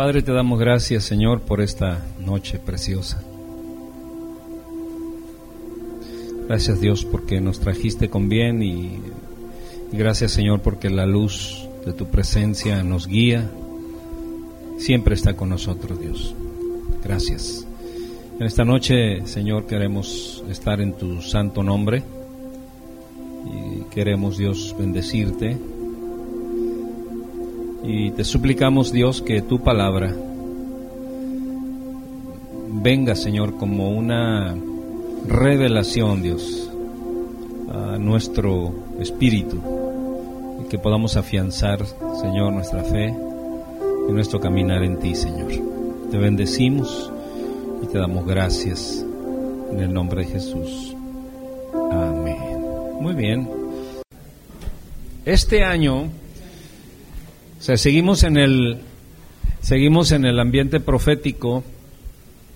Padre, 0.00 0.22
te 0.22 0.32
damos 0.32 0.58
gracias, 0.58 1.04
Señor, 1.04 1.42
por 1.42 1.60
esta 1.60 2.02
noche 2.24 2.58
preciosa. 2.58 3.22
Gracias, 6.48 6.80
Dios, 6.80 7.04
porque 7.04 7.42
nos 7.42 7.60
trajiste 7.60 8.08
con 8.08 8.30
bien 8.30 8.62
y, 8.62 8.98
gracias, 9.92 10.32
Señor, 10.32 10.62
porque 10.62 10.88
la 10.88 11.04
luz 11.04 11.68
de 11.84 11.92
tu 11.92 12.06
presencia 12.06 12.82
nos 12.82 13.06
guía. 13.08 13.50
Siempre 14.78 15.14
está 15.14 15.34
con 15.34 15.50
nosotros, 15.50 16.00
Dios. 16.00 16.34
Gracias. 17.04 17.66
En 18.38 18.46
esta 18.46 18.64
noche, 18.64 19.26
Señor, 19.26 19.66
queremos 19.66 20.42
estar 20.48 20.80
en 20.80 20.94
tu 20.94 21.20
santo 21.20 21.62
nombre 21.62 22.02
y 23.44 23.82
queremos, 23.90 24.38
Dios, 24.38 24.74
bendecirte 24.78 25.58
y 27.82 28.10
te 28.10 28.24
suplicamos, 28.24 28.92
Dios, 28.92 29.22
que 29.22 29.42
tu 29.42 29.60
palabra 29.60 30.14
venga, 32.72 33.14
Señor, 33.14 33.56
como 33.56 33.90
una 33.90 34.56
revelación, 35.26 36.22
Dios, 36.22 36.70
a 37.72 37.98
nuestro 37.98 38.72
espíritu 39.00 39.60
y 40.62 40.68
que 40.68 40.78
podamos 40.78 41.16
afianzar, 41.16 41.84
Señor, 42.20 42.52
nuestra 42.52 42.82
fe 42.84 43.14
y 44.08 44.12
nuestro 44.12 44.40
caminar 44.40 44.82
en 44.82 44.98
ti, 44.98 45.14
Señor. 45.14 45.52
Te 46.10 46.18
bendecimos 46.18 47.12
y 47.82 47.86
te 47.86 47.98
damos 47.98 48.26
gracias 48.26 49.04
en 49.72 49.80
el 49.80 49.92
nombre 49.92 50.24
de 50.24 50.32
Jesús. 50.32 50.96
Amén. 51.90 52.38
Muy 53.00 53.14
bien. 53.14 53.48
Este 55.24 55.62
año 55.62 56.08
o 57.60 57.62
sea, 57.62 57.76
seguimos 57.76 58.22
en 58.22 58.38
el 58.38 58.78
seguimos 59.60 60.12
en 60.12 60.24
el 60.24 60.40
ambiente 60.40 60.80
profético 60.80 61.62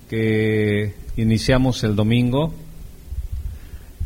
que 0.08 0.94
iniciamos 1.18 1.84
el 1.84 1.94
domingo. 1.94 2.54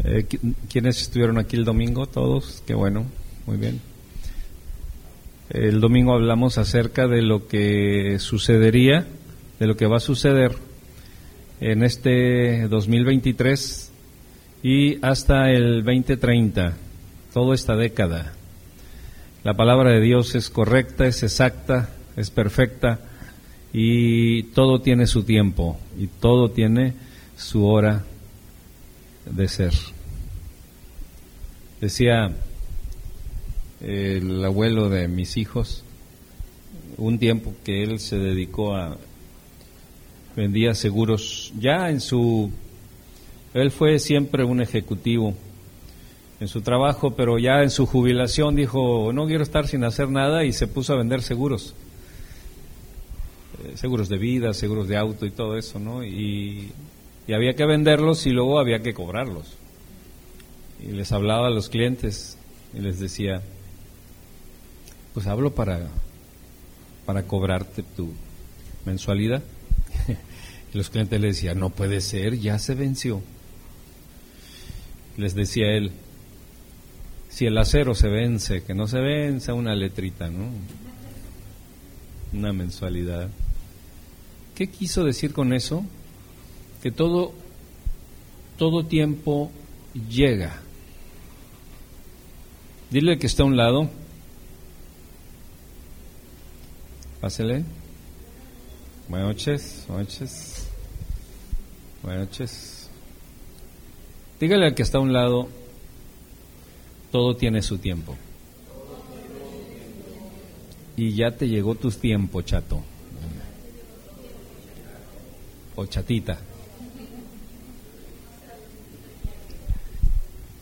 Eh, 0.02 0.26
¿Quiénes 0.68 1.00
estuvieron 1.00 1.38
aquí 1.38 1.54
el 1.54 1.64
domingo? 1.64 2.06
Todos. 2.06 2.64
Qué 2.66 2.74
bueno. 2.74 3.06
Muy 3.46 3.58
bien. 3.58 3.80
El 5.50 5.80
domingo 5.80 6.14
hablamos 6.14 6.58
acerca 6.58 7.06
de 7.06 7.22
lo 7.22 7.46
que 7.46 8.18
sucedería, 8.18 9.06
de 9.60 9.66
lo 9.68 9.76
que 9.76 9.86
va 9.86 9.98
a 9.98 10.00
suceder 10.00 10.52
en 11.60 11.84
este 11.84 12.66
2023 12.66 13.92
y 14.64 14.98
hasta 15.06 15.52
el 15.52 15.84
2030, 15.84 16.76
toda 17.32 17.54
esta 17.54 17.76
década. 17.76 18.34
La 19.44 19.54
palabra 19.54 19.92
de 19.92 20.00
Dios 20.00 20.34
es 20.34 20.50
correcta, 20.50 21.06
es 21.06 21.22
exacta, 21.22 21.90
es 22.16 22.30
perfecta 22.30 22.98
y 23.72 24.42
todo 24.54 24.80
tiene 24.80 25.06
su 25.06 25.22
tiempo 25.22 25.78
y 25.96 26.08
todo 26.08 26.50
tiene 26.50 26.94
su 27.36 27.64
hora 27.64 28.04
de 29.24 29.46
ser. 29.46 29.72
Decía 31.80 32.32
el 33.80 34.44
abuelo 34.44 34.88
de 34.88 35.06
mis 35.06 35.36
hijos, 35.36 35.84
un 36.96 37.20
tiempo 37.20 37.54
que 37.64 37.84
él 37.84 38.00
se 38.00 38.18
dedicó 38.18 38.74
a 38.74 38.96
vendía 40.34 40.74
seguros 40.74 41.52
ya 41.58 41.90
en 41.90 42.00
su 42.00 42.50
él 43.54 43.70
fue 43.70 43.98
siempre 43.98 44.44
un 44.44 44.60
ejecutivo 44.60 45.34
en 46.40 46.48
su 46.48 46.60
trabajo, 46.62 47.14
pero 47.14 47.38
ya 47.38 47.62
en 47.62 47.70
su 47.70 47.86
jubilación 47.86 48.54
dijo, 48.54 49.12
no 49.12 49.26
quiero 49.26 49.42
estar 49.42 49.66
sin 49.66 49.84
hacer 49.84 50.08
nada 50.08 50.44
y 50.44 50.52
se 50.52 50.68
puso 50.68 50.92
a 50.92 50.96
vender 50.96 51.22
seguros. 51.22 51.74
Eh, 53.64 53.72
seguros 53.76 54.08
de 54.08 54.18
vida, 54.18 54.54
seguros 54.54 54.86
de 54.86 54.96
auto 54.96 55.26
y 55.26 55.30
todo 55.30 55.56
eso, 55.56 55.80
¿no? 55.80 56.04
Y, 56.04 56.72
había 57.28 57.54
que 57.54 57.66
venderlos 57.66 58.24
y 58.26 58.30
luego 58.30 58.58
había 58.58 58.80
que 58.80 58.94
cobrarlos. 58.94 59.58
Y 60.80 60.92
les 60.92 61.12
hablaba 61.12 61.48
a 61.48 61.50
los 61.50 61.68
clientes 61.68 62.38
y 62.72 62.80
les 62.80 62.98
decía, 62.98 63.42
pues 65.12 65.26
hablo 65.26 65.54
para, 65.54 65.88
para 67.04 67.24
cobrarte 67.24 67.82
tu 67.82 68.14
mensualidad. 68.86 69.42
y 70.72 70.78
los 70.78 70.88
clientes 70.88 71.20
le 71.20 71.26
decían, 71.26 71.58
no 71.58 71.68
puede 71.68 72.00
ser, 72.00 72.38
ya 72.38 72.58
se 72.58 72.74
venció. 72.74 73.20
Les 75.18 75.34
decía 75.34 75.66
él, 75.76 75.92
si 77.38 77.46
el 77.46 77.56
acero 77.56 77.94
se 77.94 78.08
vence, 78.08 78.64
que 78.64 78.74
no 78.74 78.88
se 78.88 78.98
vence 78.98 79.52
una 79.52 79.72
letrita, 79.72 80.28
¿no? 80.28 80.48
Una 82.32 82.52
mensualidad. 82.52 83.28
¿Qué 84.56 84.66
quiso 84.66 85.04
decir 85.04 85.32
con 85.32 85.52
eso? 85.52 85.84
Que 86.82 86.90
todo, 86.90 87.32
todo 88.56 88.86
tiempo 88.86 89.52
llega. 90.10 90.60
Dile 92.90 93.20
que 93.20 93.28
está 93.28 93.44
a 93.44 93.46
un 93.46 93.56
lado. 93.56 93.88
Pásele. 97.20 97.62
Buenas 99.08 99.28
noches, 99.28 99.84
buenas 99.86 100.08
noches. 100.08 100.68
Buenas 102.02 102.20
noches. 102.26 102.90
Dígale 104.40 104.66
al 104.66 104.74
que 104.74 104.82
está 104.82 104.98
a 104.98 105.02
un 105.02 105.12
lado, 105.12 105.48
todo 107.10 107.36
tiene 107.36 107.62
su 107.62 107.78
tiempo. 107.78 108.16
Y 110.96 111.14
ya 111.14 111.30
te 111.30 111.48
llegó 111.48 111.74
tu 111.74 111.90
tiempo, 111.90 112.42
chato. 112.42 112.82
O 115.76 115.86
chatita. 115.86 116.38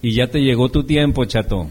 Y 0.02 0.14
ya 0.14 0.28
te 0.28 0.40
llegó 0.40 0.68
tu 0.68 0.84
tiempo, 0.84 1.24
chato. 1.24 1.68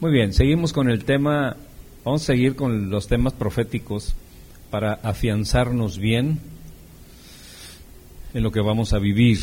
Muy 0.00 0.12
bien, 0.12 0.32
seguimos 0.32 0.72
con 0.72 0.88
el 0.88 1.04
tema, 1.04 1.58
vamos 2.06 2.22
a 2.22 2.24
seguir 2.24 2.56
con 2.56 2.88
los 2.88 3.06
temas 3.06 3.34
proféticos 3.34 4.14
para 4.70 4.94
afianzarnos 4.94 5.98
bien 5.98 6.40
en 8.34 8.42
lo 8.42 8.52
que 8.52 8.60
vamos 8.60 8.92
a 8.92 8.98
vivir, 8.98 9.38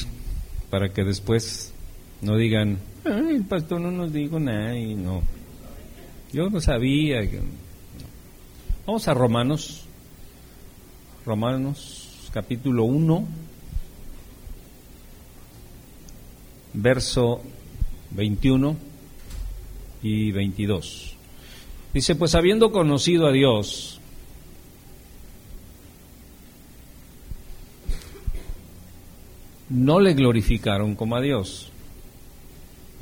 para 0.70 0.90
que 0.90 1.04
después 1.04 1.74
no 2.22 2.38
digan, 2.38 2.80
el 3.06 3.44
pastor 3.46 3.82
no 3.82 3.92
nos 3.92 4.12
dijo 4.12 4.40
nada 4.40 4.78
y 4.78 4.96
no. 4.96 5.22
Yo 6.34 6.50
no 6.50 6.60
sabía. 6.60 7.22
Vamos 8.86 9.08
a 9.08 9.14
Romanos, 9.14 9.84
Romanos 11.26 12.30
capítulo 12.34 12.84
1, 12.84 13.28
verso 16.74 17.42
21 18.12 18.78
y 20.04 20.32
22. 20.32 21.16
Dice, 21.94 22.16
pues 22.16 22.36
habiendo 22.36 22.72
conocido 22.72 23.28
a 23.28 23.32
Dios, 23.32 24.00
no 29.78 30.00
le 30.00 30.14
glorificaron 30.14 30.96
como 30.96 31.16
a 31.16 31.22
Dios. 31.22 31.70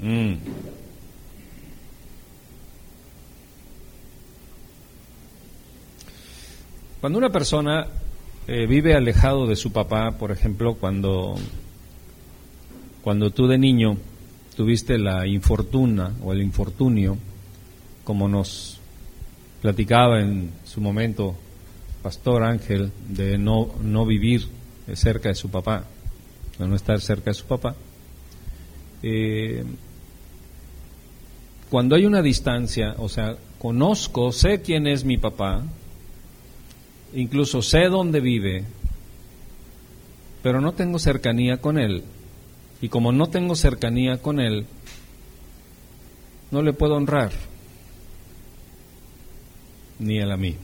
Mm. 0.01 0.33
Cuando 6.99 7.17
una 7.17 7.29
persona 7.29 7.87
eh, 8.47 8.65
vive 8.67 8.95
alejado 8.95 9.47
de 9.47 9.55
su 9.55 9.71
papá, 9.71 10.11
por 10.17 10.31
ejemplo, 10.31 10.75
cuando, 10.75 11.35
cuando 13.01 13.29
tú 13.31 13.47
de 13.47 13.57
niño 13.57 13.97
tuviste 14.55 14.97
la 14.97 15.25
infortuna 15.27 16.13
o 16.23 16.33
el 16.33 16.41
infortunio, 16.41 17.17
como 18.03 18.27
nos 18.27 18.79
platicaba 19.61 20.19
en 20.19 20.51
su 20.65 20.81
momento 20.81 21.35
Pastor 22.01 22.43
Ángel, 22.43 22.91
de 23.07 23.37
no, 23.37 23.69
no 23.81 24.05
vivir 24.05 24.47
cerca 24.93 25.29
de 25.29 25.35
su 25.35 25.49
papá, 25.49 25.85
no 26.59 26.75
estar 26.75 27.01
cerca 27.01 27.31
de 27.31 27.33
su 27.33 27.45
papá. 27.45 27.75
Eh, 29.03 29.63
cuando 31.69 31.95
hay 31.95 32.05
una 32.05 32.21
distancia, 32.21 32.95
o 32.97 33.09
sea, 33.09 33.35
conozco, 33.59 34.31
sé 34.31 34.61
quién 34.61 34.87
es 34.87 35.03
mi 35.03 35.17
papá, 35.17 35.63
incluso 37.13 37.61
sé 37.61 37.89
dónde 37.89 38.19
vive, 38.19 38.63
pero 40.41 40.61
no 40.61 40.73
tengo 40.73 40.99
cercanía 40.99 41.57
con 41.57 41.77
él. 41.77 42.03
Y 42.81 42.89
como 42.89 43.11
no 43.11 43.27
tengo 43.27 43.55
cercanía 43.55 44.21
con 44.21 44.39
él, 44.39 44.65
no 46.51 46.61
le 46.61 46.73
puedo 46.73 46.95
honrar, 46.95 47.31
ni 49.99 50.19
él 50.19 50.31
a 50.31 50.37
mí. 50.37 50.55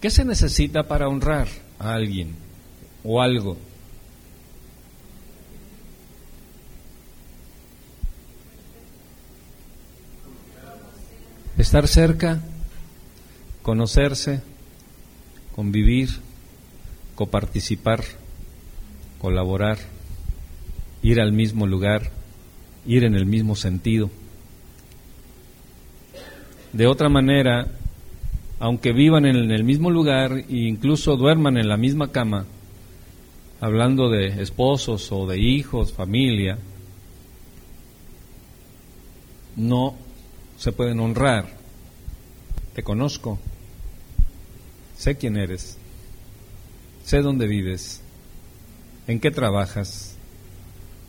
¿Qué 0.00 0.10
se 0.10 0.24
necesita 0.24 0.88
para 0.88 1.08
honrar? 1.08 1.48
a 1.80 1.94
alguien 1.94 2.34
o 3.02 3.20
algo. 3.20 3.56
Estar 11.56 11.88
cerca, 11.88 12.40
conocerse, 13.62 14.42
convivir, 15.54 16.08
coparticipar, 17.14 18.04
colaborar, 19.18 19.78
ir 21.02 21.20
al 21.20 21.32
mismo 21.32 21.66
lugar, 21.66 22.12
ir 22.86 23.04
en 23.04 23.14
el 23.14 23.26
mismo 23.26 23.56
sentido. 23.56 24.10
De 26.72 26.86
otra 26.86 27.08
manera, 27.08 27.66
aunque 28.60 28.92
vivan 28.92 29.24
en 29.24 29.50
el 29.50 29.64
mismo 29.64 29.90
lugar 29.90 30.32
e 30.32 30.44
incluso 30.48 31.16
duerman 31.16 31.56
en 31.56 31.66
la 31.66 31.78
misma 31.78 32.12
cama, 32.12 32.44
hablando 33.58 34.10
de 34.10 34.42
esposos 34.42 35.10
o 35.12 35.26
de 35.26 35.38
hijos, 35.38 35.94
familia, 35.94 36.58
no 39.56 39.94
se 40.58 40.72
pueden 40.72 41.00
honrar. 41.00 41.48
Te 42.74 42.82
conozco, 42.82 43.38
sé 44.96 45.16
quién 45.16 45.38
eres, 45.38 45.78
sé 47.02 47.22
dónde 47.22 47.46
vives, 47.46 48.02
en 49.06 49.20
qué 49.20 49.30
trabajas, 49.30 50.16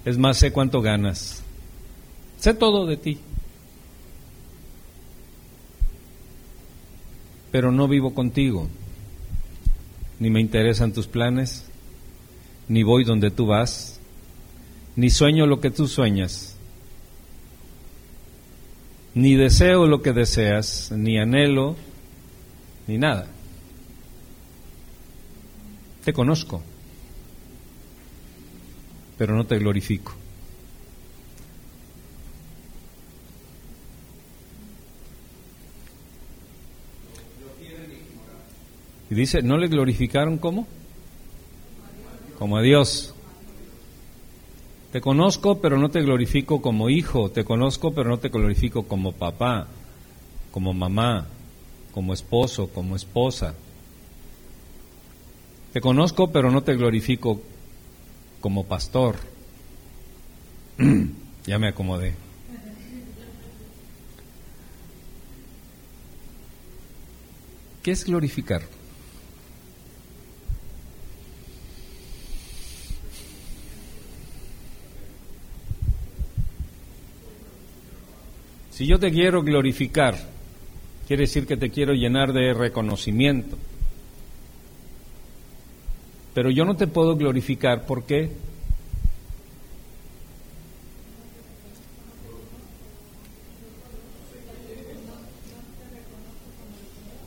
es 0.06 0.18
más, 0.18 0.38
sé 0.38 0.54
cuánto 0.54 0.81
ganas, 0.81 1.44
sé 2.39 2.54
todo 2.54 2.86
de 2.86 2.95
ti. 2.95 3.19
Pero 7.51 7.71
no 7.71 7.88
vivo 7.88 8.13
contigo, 8.13 8.68
ni 10.19 10.30
me 10.30 10.39
interesan 10.39 10.94
tus 10.94 11.07
planes, 11.07 11.65
ni 12.68 12.83
voy 12.83 13.03
donde 13.03 13.31
tú 13.31 13.48
vas, 13.48 14.00
ni 14.95 15.09
sueño 15.09 15.45
lo 15.45 15.59
que 15.59 15.71
tú 15.71 15.88
sueñas, 15.88 16.56
ni 19.13 19.36
deseo 19.36 19.88
lo 19.88 20.01
que 20.01 20.13
deseas, 20.13 20.92
ni 20.92 21.18
anhelo, 21.18 21.75
ni 22.88 22.98
nada. 22.98 23.27
Te 26.06 26.13
conozco, 26.13 26.62
pero 29.18 29.36
no 29.36 29.45
te 29.45 29.59
glorifico. 29.59 30.20
Y 39.12 39.13
dice, 39.13 39.42
¿no 39.42 39.58
le 39.58 39.68
glorificaron 39.68 40.38
cómo? 40.38 40.66
Como 42.40 42.56
a 42.56 42.62
Dios. 42.62 43.13
Te 44.94 45.02
conozco, 45.02 45.60
pero 45.60 45.78
no 45.78 45.90
te 45.90 46.02
glorifico 46.02 46.62
como 46.62 46.90
hijo. 46.90 47.30
Te 47.30 47.44
conozco, 47.44 47.94
pero 47.94 48.10
no 48.10 48.19
te 48.19 48.30
glorifico 48.30 48.84
como 48.84 49.12
papá, 49.12 49.68
como 50.52 50.74
mamá, 50.74 51.28
como 51.94 52.13
esposo, 52.13 52.69
como 52.69 52.96
esposa. 52.96 53.54
Te 55.74 55.81
conozco, 55.81 56.31
pero 56.31 56.50
no 56.50 56.64
te 56.64 56.78
glorifico 56.78 57.42
como 58.40 58.66
pastor. 58.66 59.18
ya 61.46 61.60
me 61.60 61.68
acomodé. 61.68 62.16
¿Qué 67.84 67.92
es 67.92 68.06
glorificar? 68.06 68.62
Si 78.81 78.88
yo 78.88 78.98
te 78.98 79.12
quiero 79.12 79.44
glorificar, 79.44 80.18
quiere 81.07 81.25
decir 81.25 81.45
que 81.45 81.56
te 81.56 81.69
quiero 81.69 81.94
llenar 81.94 82.33
de 82.33 82.51
reconocimiento. 82.51 83.56
Pero 86.33 86.50
yo 86.50 86.66
no 86.66 86.75
te 86.75 86.88
puedo 86.88 87.16
glorificar, 87.16 87.86
¿por 87.86 88.06
qué? 88.06 88.31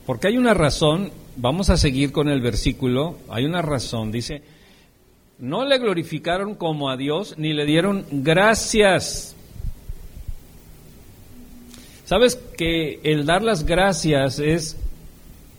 Porque 0.07 0.27
hay 0.27 0.37
una 0.39 0.55
razón, 0.55 1.13
vamos 1.37 1.71
a 1.71 1.77
seguir 1.77 2.11
con 2.11 2.29
el 2.29 2.41
versículo, 2.41 3.17
hay 3.29 3.45
una 3.45 3.63
razón, 3.63 4.11
dice, 4.11 4.43
no 5.39 5.65
le 5.65 5.79
glorificaron 5.79 6.57
como 6.57 6.91
a 6.91 6.97
Dios 6.97 7.37
ni 7.39 7.53
le 7.53 7.65
dieron 7.65 8.07
gracias 8.11 9.34
¿Sabes 12.05 12.37
que 12.37 13.01
el 13.03 13.25
dar 13.25 13.43
las 13.43 13.65
gracias 13.65 14.39
es, 14.39 14.77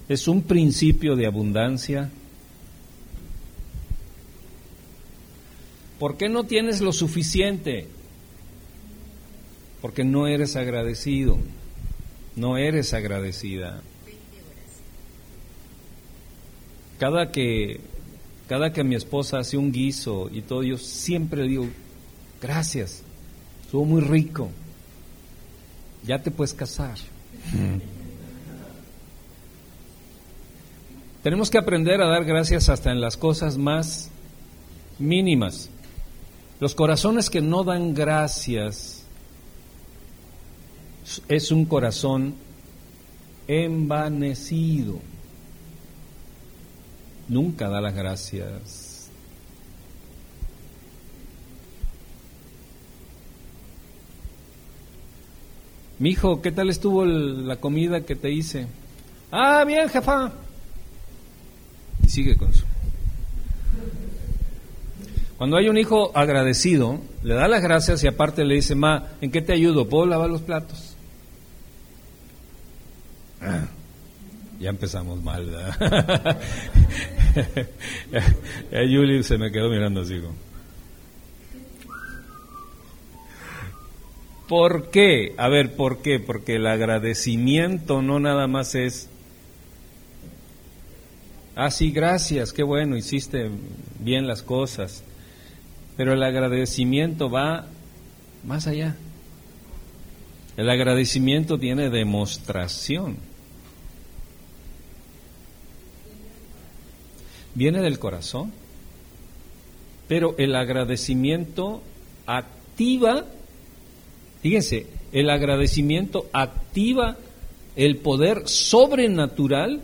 es 0.07 0.27
un 0.27 0.44
principio 0.44 1.15
de 1.15 1.25
abundancia? 1.25 2.12
¿Por 5.97 6.18
qué 6.18 6.30
no 6.30 6.44
tienes 6.44 6.81
lo 6.81 6.94
suficiente? 6.94 7.88
Porque 9.81 10.03
no 10.03 10.27
eres 10.27 10.56
agradecido, 10.56 11.39
no 12.36 12.57
eres 12.57 12.94
agradecida. 12.94 13.81
Cada 17.00 17.31
que, 17.31 17.80
cada 18.47 18.71
que 18.71 18.83
mi 18.83 18.94
esposa 18.94 19.39
hace 19.39 19.57
un 19.57 19.71
guiso 19.71 20.30
y 20.31 20.44
todo, 20.44 20.62
yo 20.62 20.77
siempre 20.77 21.47
digo, 21.47 21.68
gracias, 22.39 23.01
estuvo 23.63 23.83
muy 23.83 24.01
rico 24.01 24.51
ya 26.06 26.22
te 26.22 26.31
puedes 26.31 26.54
casar. 26.54 26.96
Tenemos 31.24 31.50
que 31.50 31.57
aprender 31.57 32.02
a 32.02 32.07
dar 32.07 32.24
gracias 32.24 32.69
hasta 32.69 32.92
en 32.92 33.02
las 33.02 33.18
cosas 33.18 33.57
más 33.57 34.12
mínimas. 35.00 35.69
Los 36.60 36.75
corazones 36.75 37.30
que 37.30 37.42
no 37.42 37.63
dan 37.63 37.94
gracias 37.94 39.04
es 41.28 41.52
un 41.52 41.66
corazón 41.66 42.36
envanecido. 43.48 45.00
Nunca 47.28 47.69
da 47.69 47.81
las 47.81 47.96
gracias. 47.96 48.84
Mi 55.97 56.09
hijo, 56.09 56.42
¿qué 56.42 56.52
tal 56.52 56.69
estuvo 56.69 57.06
la 57.06 57.56
comida 57.57 58.02
que 58.02 58.16
te 58.16 58.31
hice? 58.31 58.68
Ah, 59.31 59.64
bien, 59.66 59.87
jefa. 59.90 60.31
Y 62.04 62.09
sigue 62.09 62.35
con 62.35 62.54
su. 62.54 62.66
Cuando 65.37 65.57
hay 65.57 65.69
un 65.69 65.78
hijo 65.78 66.11
agradecido, 66.16 66.99
le 67.23 67.33
da 67.33 67.47
las 67.47 67.61
gracias 67.61 68.04
y 68.04 68.07
aparte 68.07 68.45
le 68.45 68.56
dice, 68.56 68.75
ma, 68.75 69.07
¿en 69.21 69.31
qué 69.31 69.42
te 69.42 69.54
ayudo? 69.54 69.87
¿Puedo 69.87 70.06
lavar 70.06 70.30
los 70.30 70.42
platos? 70.42 70.95
Ah, 73.42 73.66
ya 74.59 74.69
empezamos 74.69 75.21
mal, 75.21 75.45
¿verdad? 75.45 76.40
Julie 78.71 79.23
se 79.23 79.37
me 79.37 79.52
quedó 79.52 79.69
mirando 79.69 80.02
así. 80.02 80.19
Como, 80.19 80.35
¿Por 84.47 84.92
qué? 84.92 85.33
A 85.37 85.49
ver, 85.49 85.75
¿por 85.75 86.04
qué? 86.04 86.19
Porque 86.19 86.57
el 86.57 86.68
agradecimiento 86.68 88.04
no 88.04 88.19
nada 88.19 88.47
más 88.47 88.75
es, 88.75 89.09
ah, 91.56 91.71
sí, 91.71 91.92
gracias, 91.92 92.54
qué 92.54 92.61
bueno, 92.61 92.95
hiciste 92.95 93.49
bien 93.99 94.28
las 94.28 94.44
cosas, 94.44 95.04
pero 95.97 96.14
el 96.14 96.21
agradecimiento 96.21 97.30
va 97.30 97.66
más 98.44 98.68
allá. 98.68 98.95
El 100.57 100.69
agradecimiento 100.69 101.57
tiene 101.57 101.90
demostración. 101.90 103.18
Viene 107.56 107.81
del 107.81 107.97
corazón, 107.97 108.54
pero 110.07 110.35
el 110.37 110.56
agradecimiento 110.56 111.81
activa 112.28 113.25
Fíjense, 114.45 114.85
el 115.11 115.31
agradecimiento 115.31 116.28
activa 116.31 117.18
el 117.75 117.97
poder 117.97 118.47
sobrenatural 118.47 119.81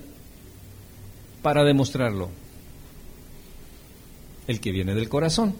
para 1.42 1.64
demostrarlo. 1.64 2.30
El 4.46 4.60
que 4.60 4.72
viene 4.72 4.94
del 4.94 5.10
corazón. 5.10 5.56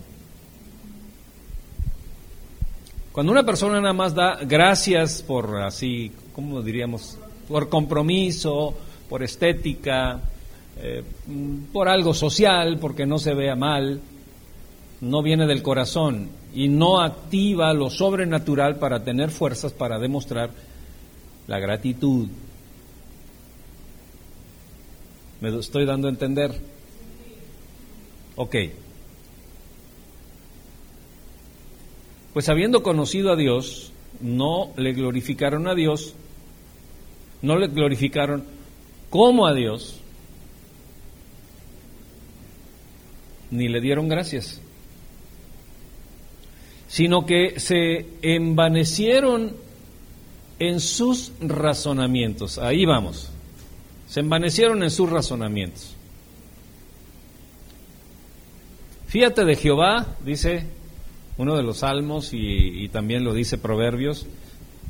Cuando 3.12 3.32
una 3.32 3.44
persona 3.44 3.82
nada 3.82 3.94
más 3.94 4.14
da 4.14 4.38
gracias 4.44 5.24
por 5.24 5.58
así, 5.64 6.12
¿cómo 6.32 6.62
diríamos? 6.62 7.18
Por 7.48 7.70
compromiso, 7.70 8.76
por 9.10 9.24
estética, 9.24 10.22
eh, 10.78 11.04
por 11.74 11.90
algo 11.90 12.14
social, 12.14 12.78
porque 12.80 13.08
no 13.08 13.18
se 13.18 13.34
vea 13.34 13.56
mal, 13.56 14.00
no 15.02 15.24
viene 15.24 15.48
del 15.48 15.64
corazón 15.64 16.30
y 16.54 16.68
no 16.68 17.02
activa 17.02 17.74
lo 17.74 17.90
sobrenatural 17.90 18.78
para 18.78 19.04
tener 19.04 19.32
fuerzas 19.32 19.74
para 19.74 20.00
demostrar 20.00 20.52
la 21.48 21.60
gratitud. 21.60 22.28
¿Me 25.42 25.58
estoy 25.58 25.86
dando 25.86 26.08
a 26.08 26.12
entender? 26.12 26.56
Ok. 28.36 28.56
Pues 32.34 32.48
habiendo 32.48 32.84
conocido 32.84 33.34
a 33.34 33.36
Dios, 33.36 33.92
no 34.22 34.72
le 34.78 34.94
glorificaron 34.94 35.68
a 35.68 35.74
Dios, 35.74 36.14
no 37.42 37.58
le 37.58 37.68
glorificaron 37.68 38.44
como 39.10 39.48
a 39.48 39.54
Dios, 39.54 40.00
ni 43.50 43.68
le 43.68 43.82
dieron 43.82 44.08
gracias, 44.08 44.62
sino 46.92 47.26
que 47.26 47.58
se 47.62 48.06
envanecieron 48.22 49.54
en 50.60 50.82
sus 50.82 51.32
razonamientos. 51.40 52.58
Ahí 52.58 52.84
vamos. 52.86 53.30
Se 54.10 54.20
envanecieron 54.20 54.84
en 54.84 54.92
sus 54.92 55.10
razonamientos. 55.10 55.96
Fíjate 59.08 59.46
de 59.46 59.56
Jehová, 59.56 60.06
dice 60.26 60.66
uno 61.38 61.56
de 61.56 61.64
los 61.64 61.78
salmos 61.78 62.34
y, 62.34 62.84
y, 62.84 62.90
también 62.90 63.24
lo 63.24 63.34
dice 63.34 63.58
Proverbios, 63.58 64.28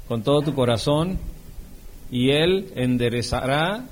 con 0.08 0.24
todo 0.24 0.42
tu 0.42 0.56
corazón 0.56 1.20
y 2.10 2.32
Él 2.32 2.72
enderezará 2.76 3.86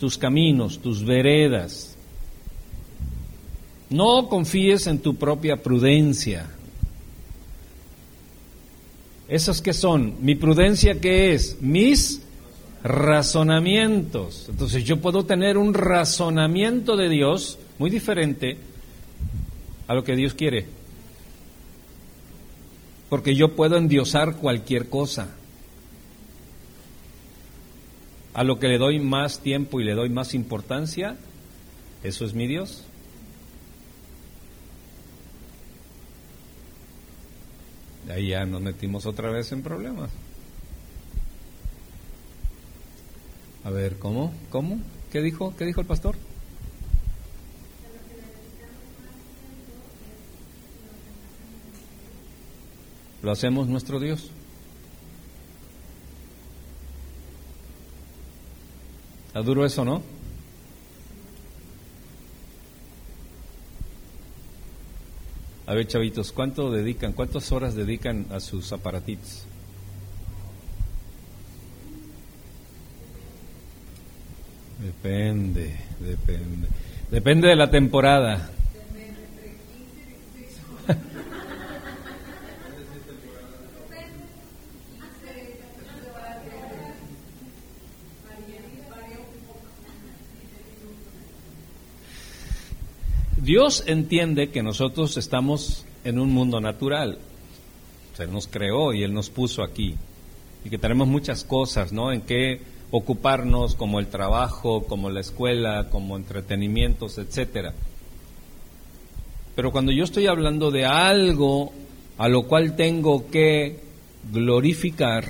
tus 0.00 0.18
caminos, 0.18 0.80
tus 0.80 1.04
veredas. 1.04 1.96
No 3.90 4.28
confíes 4.28 4.88
en 4.88 4.98
tu 4.98 5.14
propia 5.14 5.62
prudencia. 5.62 6.57
¿Esos 9.28 9.60
qué 9.60 9.74
son? 9.74 10.14
¿Mi 10.22 10.34
prudencia 10.34 11.00
qué 11.00 11.34
es? 11.34 11.60
Mis 11.60 12.22
razonamientos. 12.82 14.46
Entonces 14.48 14.84
yo 14.84 15.00
puedo 15.00 15.26
tener 15.26 15.58
un 15.58 15.74
razonamiento 15.74 16.96
de 16.96 17.10
Dios 17.10 17.58
muy 17.78 17.90
diferente 17.90 18.56
a 19.86 19.94
lo 19.94 20.02
que 20.02 20.16
Dios 20.16 20.32
quiere. 20.32 20.66
Porque 23.10 23.34
yo 23.34 23.54
puedo 23.54 23.76
endiosar 23.76 24.36
cualquier 24.36 24.88
cosa. 24.88 25.28
A 28.32 28.44
lo 28.44 28.58
que 28.58 28.68
le 28.68 28.78
doy 28.78 28.98
más 28.98 29.40
tiempo 29.40 29.80
y 29.80 29.84
le 29.84 29.94
doy 29.94 30.08
más 30.08 30.32
importancia, 30.32 31.16
eso 32.02 32.24
es 32.24 32.32
mi 32.32 32.46
Dios. 32.46 32.87
Ahí 38.10 38.28
ya 38.28 38.46
nos 38.46 38.62
metimos 38.62 39.06
otra 39.06 39.30
vez 39.30 39.52
en 39.52 39.62
problemas. 39.62 40.10
A 43.64 43.70
ver, 43.70 43.98
¿cómo? 43.98 44.32
¿Cómo? 44.50 44.80
¿Qué 45.12 45.20
dijo? 45.20 45.54
¿Qué 45.56 45.66
dijo 45.66 45.80
el 45.80 45.86
pastor? 45.86 46.16
Lo 53.22 53.30
hacemos 53.30 53.68
nuestro 53.68 54.00
Dios. 54.00 54.30
¿Está 59.26 59.42
duro 59.42 59.66
eso, 59.66 59.84
no? 59.84 60.17
A 65.68 65.74
ver, 65.74 65.86
chavitos, 65.86 66.32
¿cuánto 66.32 66.70
dedican, 66.70 67.12
cuántas 67.12 67.52
horas 67.52 67.74
dedican 67.74 68.24
a 68.30 68.40
sus 68.40 68.72
aparatitos? 68.72 69.44
Depende, 74.82 75.76
depende. 76.00 76.68
Depende 77.10 77.48
de 77.48 77.56
la 77.56 77.70
temporada. 77.70 78.50
Dios 93.48 93.84
entiende 93.86 94.50
que 94.50 94.62
nosotros 94.62 95.16
estamos 95.16 95.86
en 96.04 96.18
un 96.18 96.28
mundo 96.28 96.60
natural. 96.60 97.16
Se 98.14 98.26
nos 98.26 98.46
creó 98.46 98.92
y 98.92 99.02
Él 99.02 99.14
nos 99.14 99.30
puso 99.30 99.62
aquí. 99.62 99.94
Y 100.66 100.68
que 100.68 100.76
tenemos 100.76 101.08
muchas 101.08 101.44
cosas, 101.44 101.90
¿no? 101.90 102.12
En 102.12 102.20
qué 102.20 102.60
ocuparnos, 102.90 103.74
como 103.74 104.00
el 104.00 104.08
trabajo, 104.08 104.84
como 104.84 105.08
la 105.08 105.20
escuela, 105.20 105.88
como 105.88 106.18
entretenimientos, 106.18 107.16
etcétera. 107.16 107.72
Pero 109.56 109.72
cuando 109.72 109.92
yo 109.92 110.04
estoy 110.04 110.26
hablando 110.26 110.70
de 110.70 110.84
algo 110.84 111.72
a 112.18 112.28
lo 112.28 112.42
cual 112.42 112.76
tengo 112.76 113.30
que 113.30 113.80
glorificar, 114.30 115.24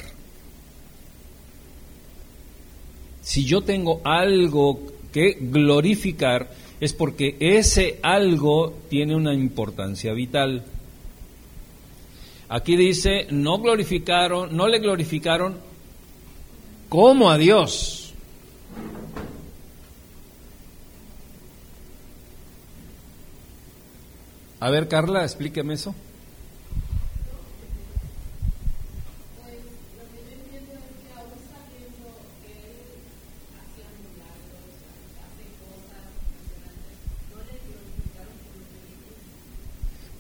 si 3.22 3.44
yo 3.44 3.60
tengo 3.60 4.00
algo 4.02 4.80
que 5.12 5.38
glorificar, 5.40 6.50
es 6.80 6.92
porque 6.92 7.36
ese 7.40 7.98
algo 8.02 8.74
tiene 8.88 9.16
una 9.16 9.34
importancia 9.34 10.12
vital. 10.12 10.64
Aquí 12.48 12.76
dice, 12.76 13.26
no 13.30 13.58
glorificaron, 13.58 14.56
no 14.56 14.68
le 14.68 14.78
glorificaron 14.78 15.56
como 16.88 17.30
a 17.30 17.38
Dios. 17.38 18.14
A 24.60 24.70
ver, 24.70 24.88
Carla, 24.88 25.22
explíqueme 25.22 25.74
eso. 25.74 25.94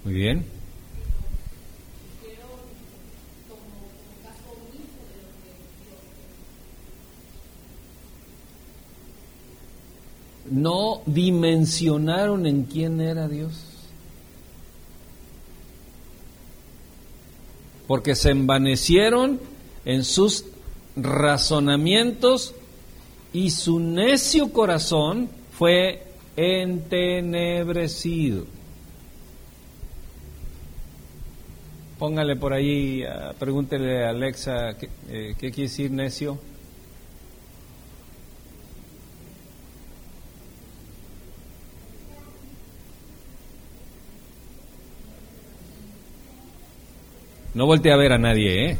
Muy 0.08 0.16
bien. 0.16 0.44
No 10.50 11.02
dimensionaron 11.04 12.46
en 12.46 12.62
quién 12.62 13.02
era 13.02 13.28
Dios. 13.28 13.52
Porque 17.86 18.14
se 18.14 18.30
envanecieron 18.30 19.38
en 19.84 20.04
sus 20.04 20.46
razonamientos 20.96 22.54
y 23.34 23.50
su 23.50 23.78
necio 23.78 24.54
corazón 24.54 25.28
fue 25.52 26.06
entenebrecido. 26.34 28.57
Póngale 31.98 32.36
por 32.36 32.52
ahí, 32.52 33.02
uh, 33.02 33.34
pregúntele 33.36 34.04
a 34.04 34.10
Alexa 34.10 34.74
¿qué, 34.78 34.88
eh, 35.08 35.34
qué 35.36 35.50
quiere 35.50 35.68
decir 35.68 35.90
necio. 35.90 36.38
No 47.54 47.66
voltee 47.66 47.92
a 47.92 47.96
ver 47.96 48.12
a 48.12 48.18
nadie, 48.18 48.70
¿eh? 48.70 48.78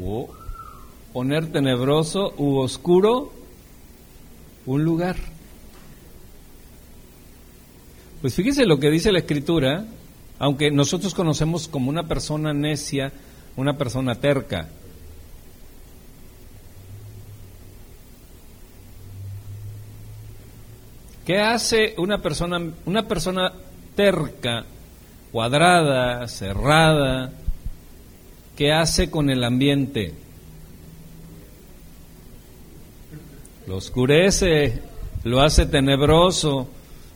O 0.00 0.28
poner 1.12 1.50
tenebroso 1.50 2.32
u 2.36 2.58
oscuro 2.58 3.35
un 4.66 4.84
lugar. 4.84 5.16
Pues 8.20 8.34
fíjese 8.34 8.66
lo 8.66 8.78
que 8.78 8.90
dice 8.90 9.12
la 9.12 9.20
escritura, 9.20 9.84
aunque 10.38 10.70
nosotros 10.70 11.14
conocemos 11.14 11.68
como 11.68 11.88
una 11.88 12.08
persona 12.08 12.52
necia, 12.52 13.12
una 13.56 13.78
persona 13.78 14.16
terca. 14.16 14.68
¿Qué 21.24 21.40
hace 21.40 21.94
una 21.98 22.22
persona, 22.22 22.60
una 22.84 23.08
persona 23.08 23.52
terca, 23.96 24.64
cuadrada, 25.32 26.28
cerrada? 26.28 27.32
¿Qué 28.56 28.72
hace 28.72 29.10
con 29.10 29.28
el 29.30 29.42
ambiente? 29.42 30.25
Lo 33.66 33.76
oscurece, 33.76 34.80
lo 35.24 35.40
hace 35.40 35.66
tenebroso, 35.66 36.68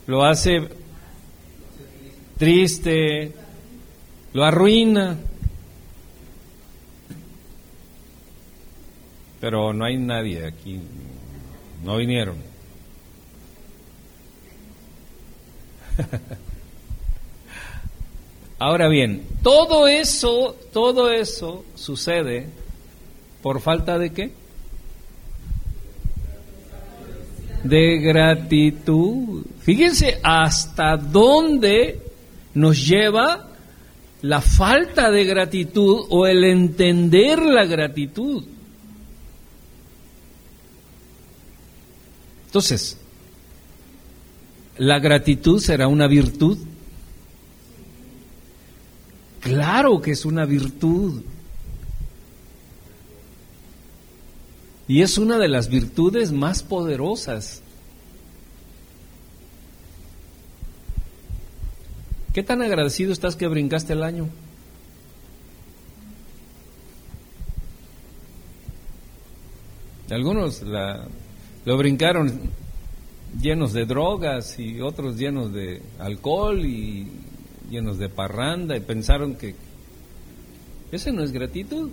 lo 0.06 0.24
hace 0.24 0.68
triste, 2.38 3.32
lo 4.32 4.44
arruina. 4.44 5.16
Pero 9.40 9.72
no 9.72 9.84
hay 9.84 9.96
nadie 9.96 10.44
aquí, 10.44 10.80
no 11.84 11.96
vinieron. 11.96 12.36
Ahora 18.58 18.88
bien, 18.88 19.24
todo 19.42 19.86
eso, 19.86 20.56
todo 20.72 21.10
eso 21.12 21.64
sucede 21.74 22.48
por 23.40 23.60
falta 23.60 23.98
de 23.98 24.12
qué? 24.12 24.39
De 27.70 27.98
gratitud. 27.98 29.44
Fíjense 29.60 30.18
hasta 30.22 30.96
dónde 30.96 32.00
nos 32.54 32.86
lleva 32.86 33.48
la 34.22 34.40
falta 34.40 35.10
de 35.10 35.24
gratitud 35.24 36.06
o 36.10 36.26
el 36.26 36.44
entender 36.44 37.40
la 37.40 37.64
gratitud. 37.64 38.44
Entonces, 42.46 42.98
¿la 44.76 44.98
gratitud 44.98 45.60
será 45.60 45.86
una 45.86 46.08
virtud? 46.08 46.58
Claro 49.40 50.00
que 50.00 50.10
es 50.10 50.24
una 50.24 50.44
virtud. 50.44 51.22
Y 54.90 55.02
es 55.02 55.18
una 55.18 55.38
de 55.38 55.46
las 55.46 55.68
virtudes 55.68 56.32
más 56.32 56.64
poderosas. 56.64 57.62
¿Qué 62.34 62.42
tan 62.42 62.60
agradecido 62.60 63.12
estás 63.12 63.36
que 63.36 63.46
brincaste 63.46 63.92
el 63.92 64.02
año? 64.02 64.28
Algunos 70.10 70.64
lo 71.64 71.76
brincaron 71.78 72.50
llenos 73.40 73.72
de 73.72 73.86
drogas 73.86 74.58
y 74.58 74.80
otros 74.80 75.16
llenos 75.16 75.52
de 75.52 75.82
alcohol 76.00 76.66
y 76.66 77.06
llenos 77.70 77.96
de 77.98 78.08
parranda 78.08 78.76
y 78.76 78.80
pensaron 78.80 79.36
que 79.36 79.54
ese 80.90 81.12
no 81.12 81.22
es 81.22 81.30
gratitud. 81.30 81.90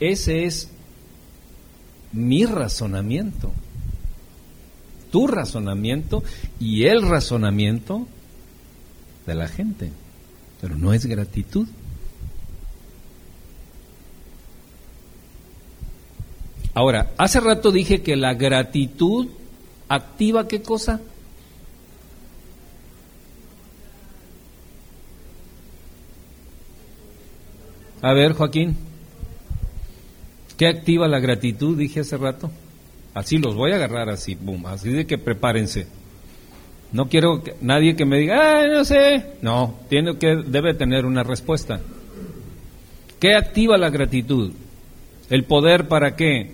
Ese 0.00 0.46
es 0.46 0.70
mi 2.12 2.46
razonamiento, 2.46 3.52
tu 5.12 5.26
razonamiento 5.26 6.24
y 6.58 6.84
el 6.84 7.02
razonamiento 7.02 8.06
de 9.26 9.34
la 9.34 9.46
gente, 9.46 9.92
pero 10.60 10.76
no 10.76 10.94
es 10.94 11.04
gratitud. 11.04 11.68
Ahora, 16.72 17.10
hace 17.18 17.40
rato 17.40 17.70
dije 17.70 18.00
que 18.00 18.16
la 18.16 18.34
gratitud 18.34 19.28
activa 19.88 20.48
qué 20.48 20.62
cosa? 20.62 21.00
A 28.02 28.14
ver, 28.14 28.32
Joaquín, 28.32 28.76
¿qué 30.60 30.68
activa 30.68 31.08
la 31.08 31.20
gratitud? 31.20 31.78
Dije 31.78 32.00
hace 32.00 32.18
rato. 32.18 32.50
Así 33.14 33.38
los 33.38 33.54
voy 33.54 33.72
a 33.72 33.76
agarrar 33.76 34.10
así, 34.10 34.34
boom, 34.34 34.66
así 34.66 34.90
de 34.90 35.06
que 35.06 35.16
prepárense. 35.16 35.86
No 36.92 37.08
quiero 37.08 37.42
que, 37.42 37.54
nadie 37.62 37.96
que 37.96 38.04
me 38.04 38.18
diga, 38.18 38.60
ah, 38.60 38.66
no 38.66 38.84
sé. 38.84 39.38
No, 39.40 39.78
tiene 39.88 40.18
que, 40.18 40.36
debe 40.36 40.74
tener 40.74 41.06
una 41.06 41.22
respuesta. 41.22 41.80
¿Qué 43.18 43.34
activa 43.34 43.78
la 43.78 43.88
gratitud? 43.88 44.52
¿El 45.30 45.44
poder 45.44 45.88
para 45.88 46.14
qué? 46.14 46.52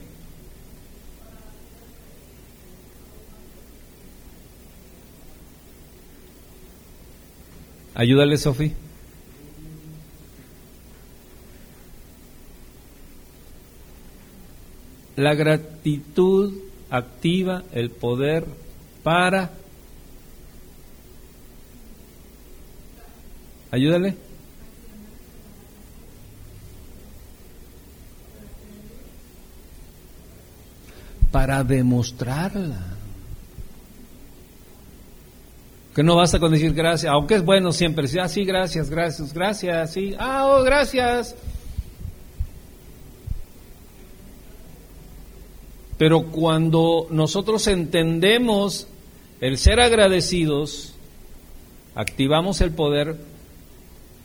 Ayúdale, 7.97 8.37
Sofi. 8.37 8.73
La 15.17 15.35
gratitud 15.35 16.53
activa 16.91 17.63
el 17.73 17.91
poder 17.91 18.45
para... 19.03 19.51
Ayúdale. 23.71 24.15
Para 31.33 31.65
demostrarla. 31.65 32.97
Que 35.95 36.03
no 36.03 36.15
basta 36.15 36.39
con 36.39 36.53
decir 36.53 36.75
gracias, 36.75 37.11
aunque 37.11 37.37
es 37.37 37.43
bueno 37.43 37.73
siempre 37.73 38.03
decir, 38.03 38.21
ah, 38.21 38.29
sí, 38.29 38.45
gracias, 38.45 38.91
gracias, 38.91 39.33
gracias, 39.33 39.93
sí, 39.95 40.15
ah, 40.19 40.45
oh, 40.45 40.63
gracias. 40.63 41.35
Pero 45.99 46.25
cuando 46.25 47.07
nosotros 47.11 47.67
entendemos 47.69 48.87
el 49.41 49.57
ser 49.59 49.81
agradecidos, 49.81 50.95
activamos 51.95 52.61
el 52.61 52.73
poder 52.73 53.17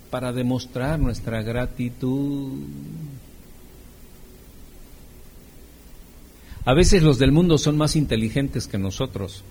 para 0.09 0.33
demostrar 0.33 0.99
nuestra 0.99 1.41
gratitud. 1.41 2.59
A 6.65 6.73
veces 6.73 7.01
los 7.01 7.17
del 7.17 7.31
mundo 7.31 7.57
son 7.57 7.77
más 7.77 7.95
inteligentes 7.95 8.67
que 8.67 8.77
nosotros. 8.77 9.43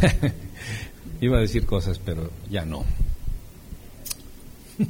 Iba 1.20 1.36
a 1.38 1.40
decir 1.40 1.66
cosas, 1.66 1.98
pero 1.98 2.30
ya 2.50 2.64
no. 2.64 2.84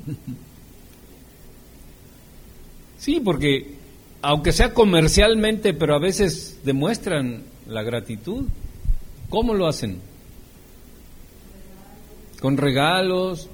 Sí, 2.99 3.21
porque 3.21 3.77
aunque 4.21 4.51
sea 4.51 4.75
comercialmente, 4.75 5.73
pero 5.73 5.95
a 5.95 6.01
veces 6.01 6.59
demuestran 6.65 7.45
la 7.69 7.85
gratitud. 7.85 8.47
¿Cómo 9.29 9.55
lo 9.55 9.69
hacen? 9.69 10.01
Con 12.41 12.57
regalos, 12.57 13.49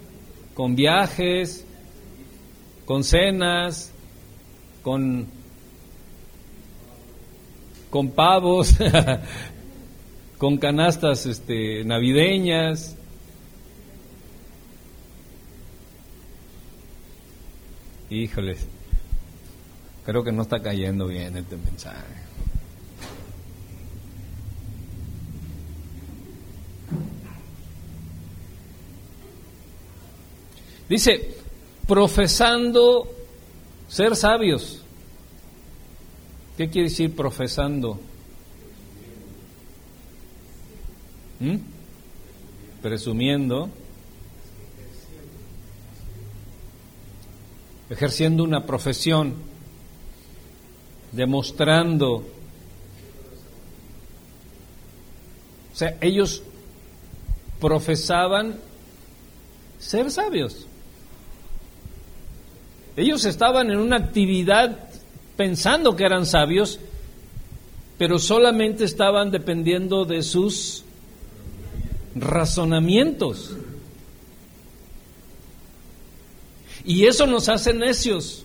con 0.55 0.75
viajes, 0.75 1.67
con 2.87 3.05
cenas, 3.05 3.93
con, 4.83 5.27
con 7.91 8.11
pavos, 8.13 8.75
con 10.39 10.57
canastas 10.57 11.27
este, 11.27 11.85
navideñas. 11.85 12.97
Híjoles, 18.13 18.59
creo 20.05 20.23
que 20.23 20.33
no 20.33 20.43
está 20.43 20.61
cayendo 20.61 21.07
bien 21.07 21.35
este 21.35 21.57
mensaje. 21.57 21.97
Dice, 30.91 31.37
profesando 31.89 33.09
ser 33.89 34.15
sabios. 34.15 34.83
¿Qué 36.59 36.69
quiere 36.69 36.91
decir 36.91 37.17
profesando? 37.17 37.99
¿Mm? 41.41 41.57
Presumiendo. 42.83 43.71
Ejerciendo 47.91 48.45
una 48.45 48.65
profesión, 48.65 49.35
demostrando. 51.13 52.25
O 55.73 55.75
sea, 55.75 55.97
ellos 56.01 56.43
profesaban 57.61 58.57
ser 59.79 60.11
sabios. 60.11 60.67
Ellos 62.97 63.25
estaban 63.25 63.71
en 63.71 63.79
una 63.79 63.97
actividad 63.97 64.79
pensando 65.37 65.97
que 65.97 66.05
eran 66.05 66.27
sabios, 66.27 66.79
pero 67.99 68.19
solamente 68.19 68.85
estaban 68.85 69.31
dependiendo 69.31 70.05
de 70.05 70.23
sus 70.23 70.85
razonamientos. 72.15 73.57
Y 76.85 77.07
eso 77.07 77.27
nos 77.27 77.49
hace 77.49 77.73
necios. 77.73 78.45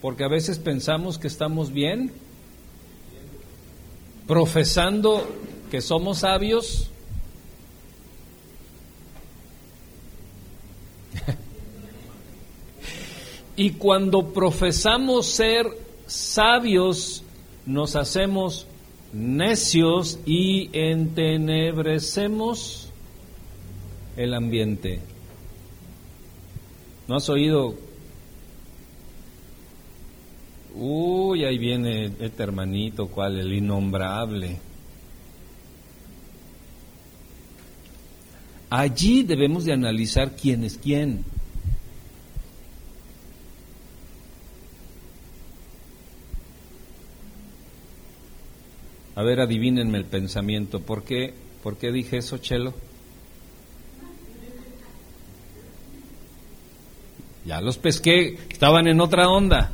Porque 0.00 0.24
a 0.24 0.28
veces 0.28 0.58
pensamos 0.58 1.18
que 1.18 1.28
estamos 1.28 1.72
bien, 1.72 2.10
profesando 4.26 5.24
que 5.70 5.80
somos 5.80 6.18
sabios. 6.18 6.90
y 13.56 13.70
cuando 13.70 14.32
profesamos 14.32 15.26
ser 15.26 15.66
sabios, 16.06 17.22
nos 17.64 17.96
hacemos 17.96 18.66
necios 19.12 20.18
y 20.26 20.68
entenebrecemos 20.72 22.90
el 24.16 24.34
ambiente. 24.34 25.13
¿No 27.06 27.16
has 27.16 27.28
oído? 27.28 27.74
Uy, 30.74 31.44
ahí 31.44 31.58
viene 31.58 32.06
este 32.18 32.42
hermanito, 32.42 33.08
cual 33.08 33.38
el 33.38 33.52
innombrable. 33.52 34.58
Allí 38.70 39.22
debemos 39.22 39.64
de 39.64 39.72
analizar 39.72 40.34
quién 40.34 40.64
es 40.64 40.78
quién. 40.78 41.24
A 49.14 49.22
ver, 49.22 49.40
adivínenme 49.40 49.98
el 49.98 50.06
pensamiento. 50.06 50.80
¿Por 50.80 51.04
qué, 51.04 51.34
¿Por 51.62 51.76
qué 51.76 51.92
dije 51.92 52.16
eso, 52.16 52.38
Chelo? 52.38 52.74
Los 57.60 57.78
pesqué, 57.78 58.38
estaban 58.50 58.86
en 58.86 59.00
otra 59.00 59.28
onda. 59.28 59.70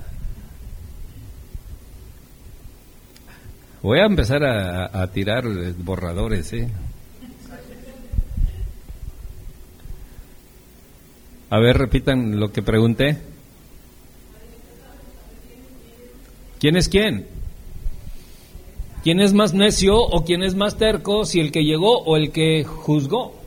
Voy 3.82 3.98
a 3.98 4.04
empezar 4.04 4.44
a, 4.44 5.06
tirar 5.10 5.44
borradores, 5.78 6.52
¿eh? 6.52 6.68
A 11.48 11.58
ver, 11.58 11.78
repitan 11.78 12.38
lo 12.38 12.52
que 12.52 12.62
pregunté. 12.62 13.18
¿Quién 16.60 16.76
es 16.76 16.88
quién? 16.90 17.26
¿Quién 19.02 19.20
es 19.20 19.32
más 19.32 19.54
necio 19.54 19.96
o 19.96 20.24
quién 20.24 20.42
es 20.42 20.54
más 20.54 20.76
terco? 20.76 21.24
Si 21.24 21.40
el 21.40 21.50
que 21.50 21.64
llegó 21.64 21.98
o 22.02 22.18
el 22.18 22.32
que 22.32 22.64
juzgó. 22.64 23.39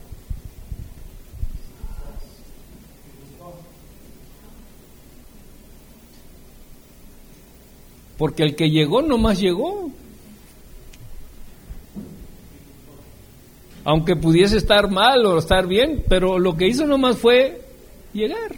Porque 8.18 8.42
el 8.42 8.54
que 8.54 8.70
llegó 8.70 9.02
nomás 9.02 9.40
llegó. 9.40 9.90
Aunque 13.84 14.16
pudiese 14.16 14.56
estar 14.56 14.90
mal 14.90 15.26
o 15.26 15.38
estar 15.38 15.66
bien, 15.66 16.04
pero 16.08 16.38
lo 16.38 16.56
que 16.56 16.68
hizo 16.68 16.86
nomás 16.86 17.18
fue 17.18 17.60
llegar. 18.12 18.56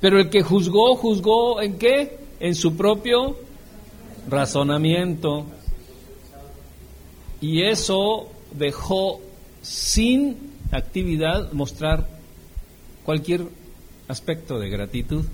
Pero 0.00 0.20
el 0.20 0.28
que 0.30 0.42
juzgó, 0.42 0.94
juzgó 0.96 1.60
en 1.60 1.78
qué? 1.78 2.18
En 2.40 2.54
su 2.54 2.76
propio 2.76 3.36
razonamiento. 4.28 5.46
Y 7.40 7.62
eso 7.62 8.28
dejó 8.52 9.20
sin 9.62 10.36
actividad 10.70 11.52
mostrar 11.52 12.06
cualquier 13.04 13.46
aspecto 14.08 14.58
de 14.58 14.70
gratitud. 14.70 15.24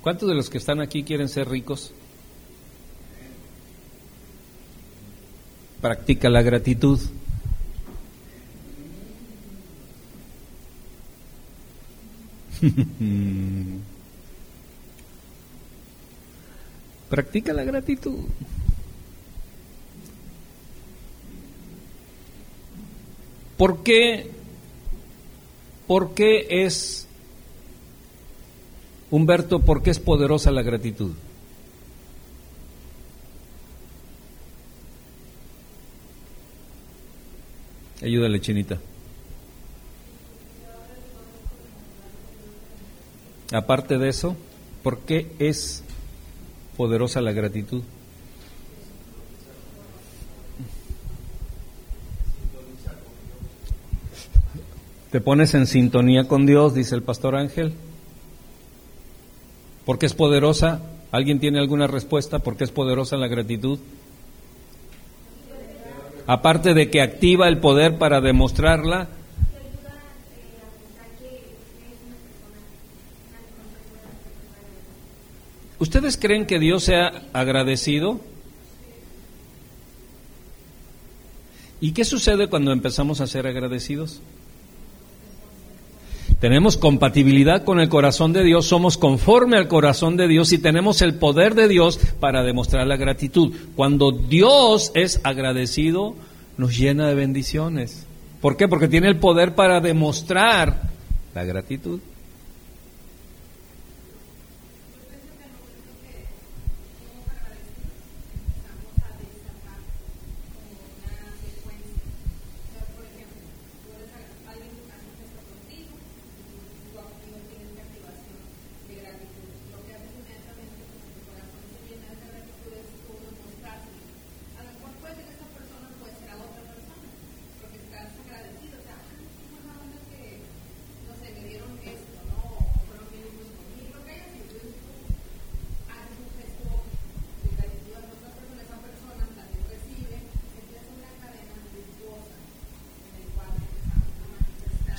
¿Cuántos 0.00 0.28
de 0.28 0.34
los 0.34 0.50
que 0.50 0.58
están 0.58 0.80
aquí 0.80 1.04
quieren 1.04 1.28
ser 1.28 1.48
ricos? 1.48 1.92
Practica 5.80 6.28
la 6.28 6.42
gratitud. 6.42 7.00
Practica 17.10 17.52
la 17.52 17.64
gratitud. 17.64 18.24
¿Por 23.64 23.82
qué, 23.82 24.30
¿Por 25.86 26.12
qué 26.12 26.46
es, 26.50 27.08
Humberto, 29.10 29.60
por 29.60 29.82
qué 29.82 29.88
es 29.88 29.98
poderosa 29.98 30.50
la 30.50 30.60
gratitud? 30.60 31.12
Ayúdale, 38.02 38.38
chinita. 38.42 38.78
Aparte 43.50 43.96
de 43.96 44.10
eso, 44.10 44.36
¿por 44.82 44.98
qué 44.98 45.32
es 45.38 45.82
poderosa 46.76 47.22
la 47.22 47.32
gratitud? 47.32 47.82
Te 55.14 55.20
pones 55.20 55.54
en 55.54 55.68
sintonía 55.68 56.26
con 56.26 56.44
Dios, 56.44 56.74
dice 56.74 56.96
el 56.96 57.04
pastor 57.04 57.36
Ángel. 57.36 57.72
¿Por 59.84 59.96
qué 59.96 60.06
es 60.06 60.12
poderosa? 60.12 60.80
¿Alguien 61.12 61.38
tiene 61.38 61.60
alguna 61.60 61.86
respuesta? 61.86 62.40
¿Por 62.40 62.56
qué 62.56 62.64
es 62.64 62.72
poderosa 62.72 63.16
la 63.16 63.28
gratitud? 63.28 63.78
Aparte 66.26 66.74
de 66.74 66.90
que 66.90 67.00
activa 67.00 67.46
el 67.46 67.58
poder 67.58 67.96
para 67.96 68.20
demostrarla. 68.20 69.06
¿Ustedes 75.78 76.16
creen 76.16 76.44
que 76.44 76.58
Dios 76.58 76.82
sea 76.82 77.22
agradecido? 77.32 78.18
¿Y 81.80 81.92
qué 81.92 82.04
sucede 82.04 82.48
cuando 82.48 82.72
empezamos 82.72 83.20
a 83.20 83.28
ser 83.28 83.46
agradecidos? 83.46 84.20
Tenemos 86.44 86.76
compatibilidad 86.76 87.64
con 87.64 87.80
el 87.80 87.88
corazón 87.88 88.34
de 88.34 88.44
Dios, 88.44 88.66
somos 88.66 88.98
conforme 88.98 89.56
al 89.56 89.66
corazón 89.66 90.18
de 90.18 90.28
Dios 90.28 90.52
y 90.52 90.58
tenemos 90.58 91.00
el 91.00 91.14
poder 91.14 91.54
de 91.54 91.68
Dios 91.68 91.98
para 92.20 92.42
demostrar 92.42 92.86
la 92.86 92.98
gratitud. 92.98 93.54
Cuando 93.74 94.12
Dios 94.12 94.92
es 94.94 95.22
agradecido, 95.24 96.14
nos 96.58 96.76
llena 96.76 97.08
de 97.08 97.14
bendiciones. 97.14 98.06
¿Por 98.42 98.58
qué? 98.58 98.68
Porque 98.68 98.88
tiene 98.88 99.08
el 99.08 99.16
poder 99.16 99.54
para 99.54 99.80
demostrar 99.80 100.90
la 101.34 101.44
gratitud. 101.44 102.00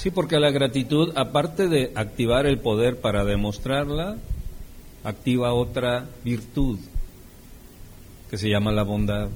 Sí, 0.06 0.12
porque 0.12 0.40
la 0.40 0.52
gratitud, 0.52 1.14
aparte 1.16 1.68
de 1.68 1.92
activar 1.96 2.46
el 2.46 2.60
poder 2.60 2.98
para 3.02 3.26
demostrarla, 3.26 4.18
activa 5.04 5.52
otra 5.52 6.08
virtud 6.24 6.78
que 8.30 8.38
se 8.38 8.48
llama 8.48 8.72
la 8.72 8.84
bondad. 8.84 9.30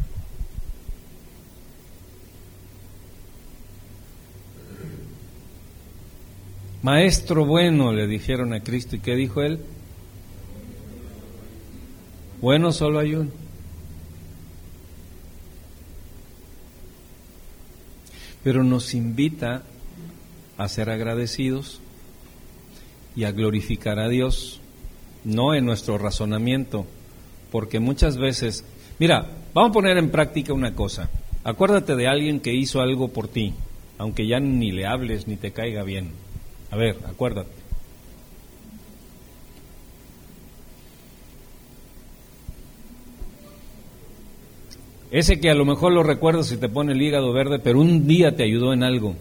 Maestro 6.84 7.46
bueno, 7.46 7.92
le 7.92 8.06
dijeron 8.06 8.54
a 8.54 8.60
Cristo. 8.60 8.96
¿Y 8.96 9.00
qué 9.00 9.16
dijo 9.16 9.42
él? 9.42 9.60
Bueno, 12.42 12.72
solo 12.74 13.00
hay 13.00 13.16
uno. 13.16 13.32
pero 18.44 18.64
nos 18.64 18.94
invita 18.94 19.64
a 20.60 20.67
ser 20.67 20.89
agradecidos 20.89 21.80
y 23.15 23.24
a 23.24 23.32
glorificar 23.32 23.98
a 23.98 24.10
Dios, 24.10 24.60
no 25.24 25.54
en 25.54 25.65
nuestro 25.65 25.98
razonamiento, 25.98 26.86
porque 27.50 27.80
muchas 27.80 28.17
veces, 28.17 28.65
mira, 29.00 29.26
vamos 29.54 29.69
a 29.69 29.74
poner 29.74 29.98
en 29.98 30.12
práctica 30.12 30.52
una 30.52 30.76
cosa, 30.76 31.10
acuérdate 31.45 31.95
de 31.95 32.10
alguien 32.10 32.41
que 32.41 32.54
hizo 32.54 32.82
algo 32.82 33.08
por 33.08 33.30
ti, 33.30 33.54
aunque 33.98 34.28
ya 34.28 34.41
ni 34.41 34.74
le 34.74 34.86
hables 34.86 35.30
ni 35.30 35.38
te 35.38 35.52
caiga 35.52 35.84
bien. 35.84 36.12
A 36.72 36.76
ver, 36.76 36.98
acuérdate. 37.08 37.52
Ese 45.10 45.39
que 45.39 45.50
a 45.50 45.56
lo 45.56 45.63
mejor 45.63 45.93
lo 45.93 46.04
recuerdas 46.04 46.52
y 46.52 46.58
te 46.58 46.67
pone 46.67 46.91
el 46.91 47.02
hígado 47.02 47.32
verde, 47.32 47.60
pero 47.60 47.80
un 47.80 48.08
día 48.08 48.36
te 48.36 48.43
ayudó 48.43 48.74
en 48.74 48.84
algo. 48.84 49.15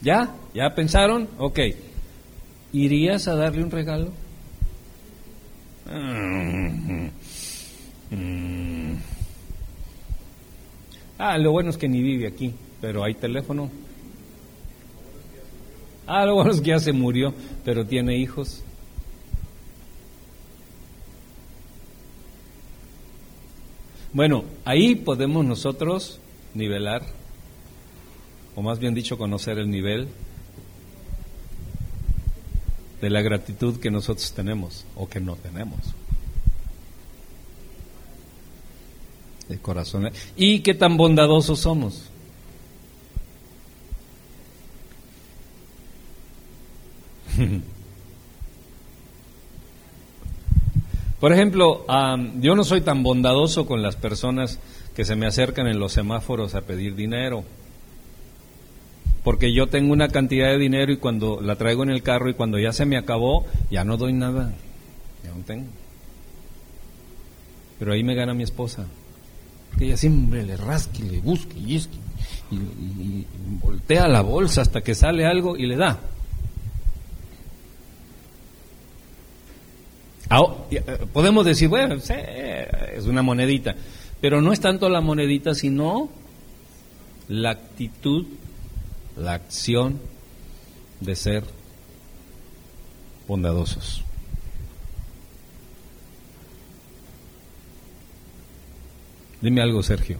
¿Ya? 0.00 0.34
¿Ya 0.54 0.74
pensaron? 0.74 1.28
Ok. 1.38 1.58
¿Irías 2.72 3.28
a 3.28 3.34
darle 3.34 3.62
un 3.64 3.70
regalo? 3.70 4.12
Ah, 11.18 11.36
lo 11.38 11.52
bueno 11.52 11.70
es 11.70 11.76
que 11.76 11.88
ni 11.88 12.00
vive 12.00 12.26
aquí, 12.26 12.54
pero 12.80 13.04
hay 13.04 13.14
teléfono. 13.14 13.70
Ah, 16.06 16.24
lo 16.24 16.34
bueno 16.34 16.52
es 16.52 16.60
que 16.60 16.70
ya 16.70 16.78
se 16.78 16.92
murió, 16.92 17.34
pero 17.64 17.86
tiene 17.86 18.16
hijos. 18.16 18.62
Bueno, 24.12 24.44
ahí 24.64 24.96
podemos 24.96 25.44
nosotros 25.44 26.18
nivelar, 26.54 27.02
o 28.60 28.62
más 28.62 28.78
bien 28.78 28.92
dicho, 28.92 29.16
conocer 29.16 29.56
el 29.58 29.70
nivel 29.70 30.06
de 33.00 33.08
la 33.08 33.22
gratitud 33.22 33.80
que 33.80 33.90
nosotros 33.90 34.30
tenemos 34.32 34.84
o 34.96 35.08
que 35.08 35.18
no 35.18 35.36
tenemos. 35.36 35.78
El 39.48 39.60
corazón. 39.60 40.10
¿Y 40.36 40.60
qué 40.60 40.74
tan 40.74 40.98
bondadosos 40.98 41.58
somos? 41.58 42.02
Por 51.18 51.32
ejemplo, 51.32 51.86
yo 52.40 52.54
no 52.54 52.64
soy 52.64 52.82
tan 52.82 53.02
bondadoso 53.02 53.64
con 53.64 53.80
las 53.80 53.96
personas 53.96 54.58
que 54.94 55.06
se 55.06 55.16
me 55.16 55.26
acercan 55.26 55.66
en 55.66 55.80
los 55.80 55.94
semáforos 55.94 56.54
a 56.54 56.60
pedir 56.60 56.94
dinero. 56.94 57.42
Porque 59.24 59.54
yo 59.54 59.66
tengo 59.66 59.92
una 59.92 60.08
cantidad 60.08 60.48
de 60.48 60.58
dinero 60.58 60.92
y 60.92 60.96
cuando 60.96 61.40
la 61.40 61.56
traigo 61.56 61.82
en 61.82 61.90
el 61.90 62.02
carro 62.02 62.30
y 62.30 62.34
cuando 62.34 62.58
ya 62.58 62.72
se 62.72 62.86
me 62.86 62.96
acabó, 62.96 63.44
ya 63.70 63.84
no 63.84 63.96
doy 63.96 64.12
nada. 64.12 64.52
Ya 65.22 65.30
no 65.30 65.44
tengo. 65.44 65.68
Pero 67.78 67.92
ahí 67.92 68.02
me 68.02 68.14
gana 68.14 68.34
mi 68.34 68.42
esposa. 68.42 68.86
Porque 69.68 69.86
ella 69.86 69.96
siempre 69.96 70.42
le 70.42 70.56
rasque, 70.56 71.02
le 71.02 71.20
busque 71.20 71.58
y, 71.58 71.76
y, 71.76 72.56
y 72.56 73.26
voltea 73.62 74.08
la 74.08 74.22
bolsa 74.22 74.62
hasta 74.62 74.80
que 74.80 74.94
sale 74.94 75.26
algo 75.26 75.56
y 75.56 75.66
le 75.66 75.76
da. 75.76 76.00
Eh, 80.70 80.82
podemos 81.12 81.44
decir, 81.44 81.68
bueno, 81.68 81.96
es 81.96 83.06
una 83.06 83.22
monedita, 83.22 83.74
pero 84.20 84.40
no 84.40 84.52
es 84.52 84.60
tanto 84.60 84.88
la 84.88 85.00
monedita, 85.00 85.54
sino 85.54 86.08
la 87.28 87.50
actitud, 87.50 88.26
la 89.20 89.34
acción 89.34 90.00
de 91.00 91.14
ser 91.14 91.44
bondadosos. 93.28 94.02
Dime 99.42 99.60
algo, 99.62 99.82
Sergio. 99.82 100.18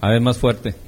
A 0.00 0.10
ver, 0.10 0.20
más 0.20 0.38
fuerte. 0.38 0.85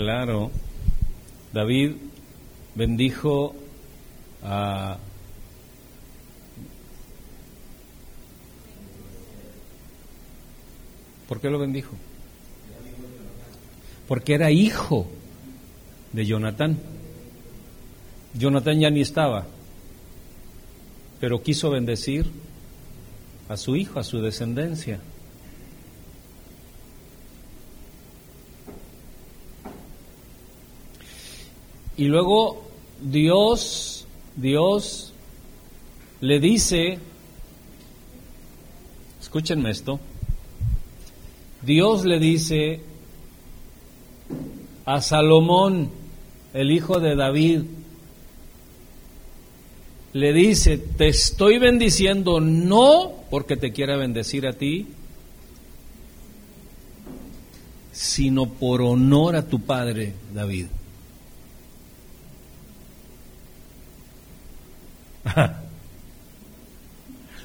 Claro, 0.00 0.50
David 1.52 1.92
bendijo 2.74 3.54
a 4.42 4.96
¿Por 11.28 11.38
qué 11.38 11.50
lo 11.50 11.58
bendijo? 11.58 11.90
Porque 14.08 14.32
era 14.32 14.50
hijo 14.50 15.06
de 16.14 16.24
Jonatán. 16.24 16.78
Jonatán 18.32 18.80
ya 18.80 18.88
ni 18.88 19.02
estaba, 19.02 19.46
pero 21.20 21.42
quiso 21.42 21.68
bendecir 21.68 22.24
a 23.50 23.58
su 23.58 23.76
hijo, 23.76 24.00
a 24.00 24.02
su 24.02 24.22
descendencia. 24.22 24.98
Y 32.00 32.06
luego 32.06 32.62
Dios, 33.02 34.06
Dios 34.34 35.12
le 36.22 36.40
dice, 36.40 36.98
escúchenme 39.20 39.70
esto, 39.70 40.00
Dios 41.60 42.06
le 42.06 42.18
dice 42.18 42.80
a 44.86 45.02
Salomón, 45.02 45.90
el 46.54 46.70
hijo 46.70 47.00
de 47.00 47.16
David, 47.16 47.64
le 50.14 50.32
dice, 50.32 50.78
te 50.78 51.08
estoy 51.08 51.58
bendiciendo 51.58 52.40
no 52.40 53.12
porque 53.28 53.58
te 53.58 53.72
quiera 53.72 53.98
bendecir 53.98 54.46
a 54.46 54.54
ti, 54.54 54.86
sino 57.92 58.46
por 58.46 58.80
honor 58.80 59.36
a 59.36 59.46
tu 59.46 59.60
padre 59.60 60.14
David. 60.32 60.79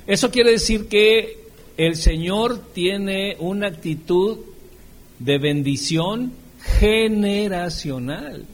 Eso 0.08 0.30
quiere 0.30 0.52
decir 0.52 0.88
que 0.88 1.46
el 1.78 1.96
Señor 1.96 2.60
tiene 2.74 3.36
una 3.40 3.68
actitud 3.68 4.38
de 5.20 5.38
bendición 5.38 6.34
generacional. 6.80 8.46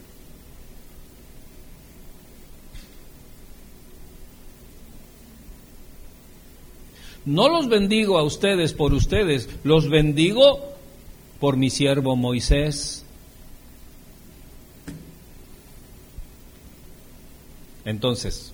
No 7.25 7.49
los 7.49 7.69
bendigo 7.69 8.17
a 8.17 8.23
ustedes 8.23 8.73
por 8.73 8.93
ustedes, 8.93 9.47
los 9.63 9.89
bendigo 9.89 10.73
por 11.39 11.55
mi 11.55 11.69
siervo 11.69 12.15
Moisés. 12.15 13.05
Entonces, 17.85 18.50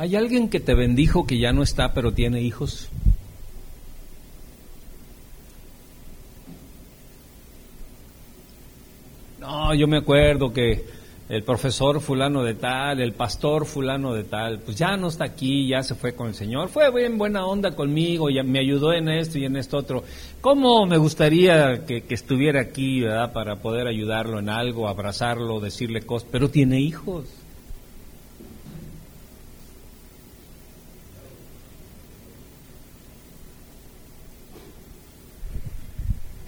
¿hay 0.00 0.16
alguien 0.16 0.48
que 0.48 0.60
te 0.60 0.72
bendijo 0.72 1.26
que 1.26 1.38
ya 1.38 1.52
no 1.52 1.62
está 1.62 1.92
pero 1.92 2.14
tiene 2.14 2.40
hijos? 2.40 2.88
No, 9.38 9.74
yo 9.74 9.86
me 9.86 9.98
acuerdo 9.98 10.54
que 10.54 10.86
el 11.28 11.42
profesor 11.42 12.00
fulano 12.00 12.42
de 12.42 12.54
tal, 12.54 13.02
el 13.02 13.12
pastor 13.12 13.66
fulano 13.66 14.14
de 14.14 14.24
tal, 14.24 14.60
pues 14.60 14.78
ya 14.78 14.96
no 14.96 15.08
está 15.08 15.24
aquí, 15.24 15.68
ya 15.68 15.82
se 15.82 15.94
fue 15.94 16.14
con 16.14 16.28
el 16.28 16.34
Señor, 16.34 16.70
fue 16.70 16.90
bien 16.90 17.18
buena 17.18 17.44
onda 17.44 17.76
conmigo, 17.76 18.30
ya 18.30 18.42
me 18.42 18.58
ayudó 18.58 18.94
en 18.94 19.10
esto 19.10 19.38
y 19.38 19.44
en 19.44 19.56
esto 19.56 19.76
otro. 19.76 20.02
¿Cómo 20.40 20.86
me 20.86 20.96
gustaría 20.96 21.84
que, 21.84 22.02
estuviera 22.08 22.62
aquí, 22.62 23.02
para 23.34 23.56
poder 23.56 23.86
ayudarlo 23.86 24.38
en 24.38 24.48
algo, 24.48 24.88
abrazarlo, 24.88 25.60
decirle 25.60 26.00
cosas? 26.00 26.26
Pero 26.32 26.48
tiene 26.48 26.80
hijos. 26.80 27.39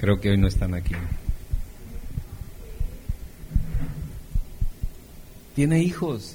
Creo 0.02 0.20
que 0.20 0.28
hoy 0.28 0.36
no 0.36 0.48
están 0.48 0.74
aquí. 0.74 0.94
tiene 5.54 5.80
hijos. 5.80 6.34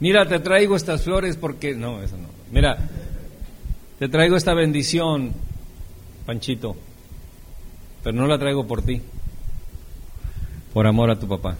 Mira, 0.00 0.28
te 0.28 0.38
traigo 0.38 0.76
estas 0.76 1.02
flores 1.02 1.36
porque... 1.36 1.74
No, 1.74 2.02
eso 2.02 2.16
no. 2.16 2.28
Mira, 2.52 2.78
te 3.98 4.08
traigo 4.08 4.36
esta 4.36 4.54
bendición, 4.54 5.32
Panchito, 6.24 6.76
pero 8.04 8.16
no 8.16 8.26
la 8.26 8.38
traigo 8.38 8.66
por 8.66 8.82
ti, 8.82 9.02
por 10.72 10.86
amor 10.86 11.10
a 11.10 11.18
tu 11.18 11.26
papá, 11.26 11.56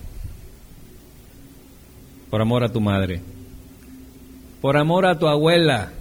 por 2.31 2.40
amor 2.40 2.62
a 2.62 2.68
tu 2.68 2.81
madre, 2.81 3.20
por 4.61 4.76
amor 4.76 5.04
a 5.04 5.18
tu 5.18 5.26
abuela, 5.26 5.92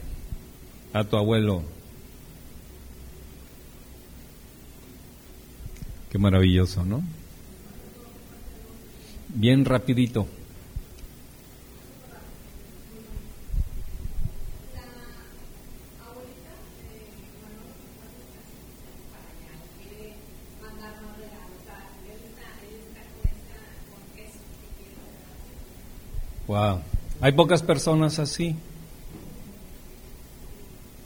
a 0.94 1.04
tu 1.04 1.18
abuelo. 1.18 1.64
Qué 6.12 6.18
maravilloso, 6.18 6.84
¿no? 6.86 7.04
Bien 9.30 9.66
rapidito. 9.66 10.28
Wow. 26.48 26.80
Hay 27.20 27.34
pocas 27.34 27.62
personas 27.62 28.20
así. 28.20 28.56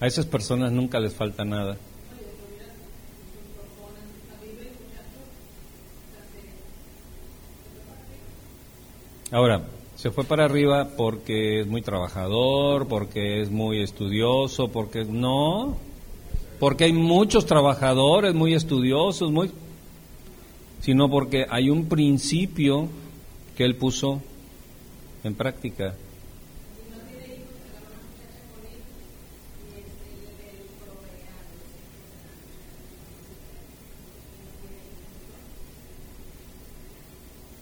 A 0.02 0.08
esas 0.08 0.26
personas 0.26 0.72
nunca 0.72 1.00
les 1.00 1.14
falta 1.14 1.46
nada. 1.46 1.78
Ahora, 9.32 9.62
se 9.96 10.10
fue 10.10 10.24
para 10.24 10.46
arriba 10.46 10.90
porque 10.98 11.62
es 11.62 11.68
muy 11.68 11.84
trabajador, 11.84 12.88
porque 12.88 13.42
es 13.42 13.52
muy 13.52 13.84
estudioso, 13.84 14.70
porque 14.70 15.06
no, 15.06 15.78
porque 16.60 16.86
hay 16.86 16.94
muchos 16.94 17.46
trabajadores 17.46 18.34
muy 18.34 18.56
estudiosos, 18.56 19.32
muy 19.32 19.52
sino 20.82 21.10
porque 21.12 21.46
hay 21.48 21.70
un 21.70 21.88
principio 21.88 22.90
que 23.56 23.64
él 23.64 23.76
puso 23.76 24.20
en 25.24 25.36
práctica. 25.36 25.94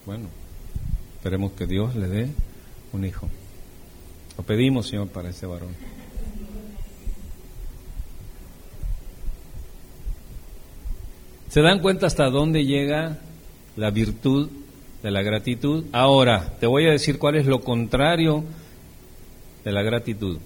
Bueno. 0.09 0.27
Esperemos 1.17 1.51
que 1.51 1.67
Dios 1.67 1.95
le 1.95 2.07
dé 2.07 2.29
un 2.93 3.05
hijo. 3.05 3.29
Lo 4.39 4.43
pedimos, 4.43 4.87
Señor, 4.87 5.09
para 5.09 5.29
ese 5.29 5.45
varón. 5.45 5.69
¿Se 11.49 11.61
dan 11.61 11.79
cuenta 11.81 12.07
hasta 12.07 12.27
dónde 12.31 12.65
llega 12.65 13.19
la 13.75 13.91
virtud 13.91 14.49
de 15.03 15.11
la 15.11 15.21
gratitud? 15.21 15.85
Ahora, 15.91 16.57
te 16.59 16.65
voy 16.65 16.87
a 16.87 16.91
decir 16.91 17.19
cuál 17.19 17.35
es 17.35 17.45
lo 17.45 17.61
contrario 17.61 18.43
de 19.63 19.71
la 19.71 19.83
gratitud. 19.83 20.39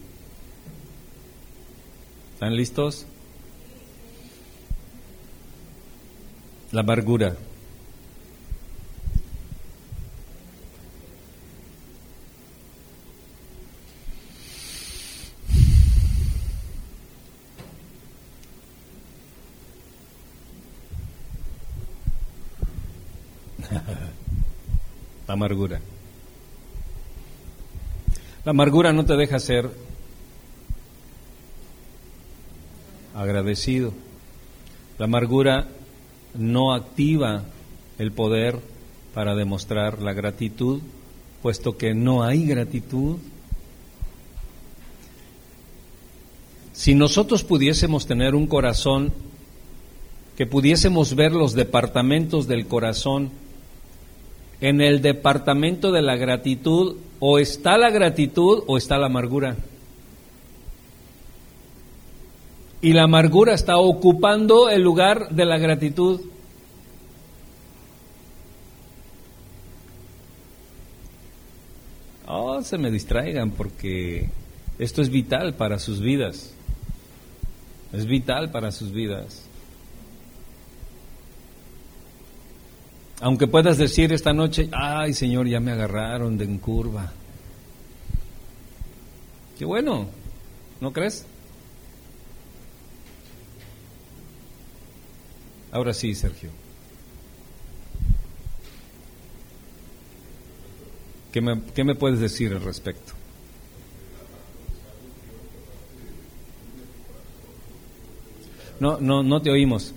¿Están 2.34 2.54
listos? 2.58 3.06
La 6.74 6.82
amargura. 6.82 7.38
Amargura. 25.44 25.82
La 28.46 28.52
amargura 28.52 28.94
no 28.94 29.04
te 29.04 29.18
deja 29.18 29.40
ser 29.40 29.70
agradecido. 33.14 33.94
La 34.98 35.06
amargura 35.06 35.68
no 36.34 36.74
activa 36.74 37.44
el 38.00 38.14
poder 38.14 38.58
para 39.14 39.36
demostrar 39.36 40.02
la 40.02 40.14
gratitud, 40.14 40.82
puesto 41.42 41.78
que 41.78 41.94
no 41.94 42.24
hay 42.24 42.46
gratitud. 42.46 43.18
Si 46.72 46.96
nosotros 46.96 47.44
pudiésemos 47.44 48.08
tener 48.08 48.34
un 48.34 48.48
corazón, 48.48 49.12
que 50.38 50.48
pudiésemos 50.48 51.16
ver 51.16 51.34
los 51.34 51.54
departamentos 51.54 52.48
del 52.48 52.66
corazón, 52.66 53.43
en 54.64 54.80
el 54.80 55.02
departamento 55.02 55.92
de 55.92 56.02
la 56.02 56.16
gratitud 56.16 56.96
o 57.20 57.38
está 57.38 57.78
la 57.78 57.90
gratitud 57.90 58.64
o 58.66 58.78
está 58.78 58.98
la 58.98 59.08
amargura. 59.08 59.58
Y 62.82 62.94
la 62.94 63.04
amargura 63.04 63.54
está 63.54 63.78
ocupando 63.78 64.70
el 64.70 64.82
lugar 64.82 65.28
de 65.32 65.44
la 65.44 65.58
gratitud. 65.58 66.22
Oh, 72.26 72.62
se 72.62 72.78
me 72.78 72.90
distraigan 72.90 73.52
porque 73.52 74.30
esto 74.80 75.02
es 75.02 75.10
vital 75.10 75.56
para 75.56 75.78
sus 75.78 76.00
vidas. 76.00 76.54
Es 77.92 78.06
vital 78.06 78.50
para 78.50 78.72
sus 78.72 78.94
vidas. 78.94 79.43
Aunque 83.24 83.48
puedas 83.48 83.78
decir 83.78 84.12
esta 84.12 84.34
noche, 84.34 84.68
ay 84.74 85.14
Señor, 85.14 85.48
ya 85.48 85.62
me 85.62 85.72
agarraron 85.72 86.38
de 86.38 86.44
en 86.44 86.58
curva. 86.58 87.10
Qué 89.58 89.64
bueno, 89.64 90.08
¿no 90.82 90.92
crees? 90.92 91.26
Ahora 95.72 95.94
sí, 95.94 96.14
Sergio. 96.14 96.50
¿Qué 101.32 101.40
me, 101.40 101.62
qué 101.74 101.86
me 101.86 101.96
puedes 101.96 102.20
decir 102.20 102.52
al 102.52 102.62
respecto? 102.62 103.14
No, 108.82 108.98
no, 109.00 109.24
no 109.24 109.42
te 109.42 109.50
oímos. 109.50 109.94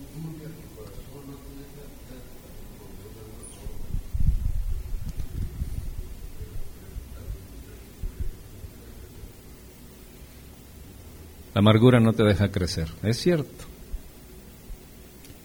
La 11.56 11.60
amargura 11.60 12.00
no 12.00 12.12
te 12.12 12.22
deja 12.22 12.50
crecer, 12.50 12.86
es 13.02 13.16
cierto. 13.16 13.64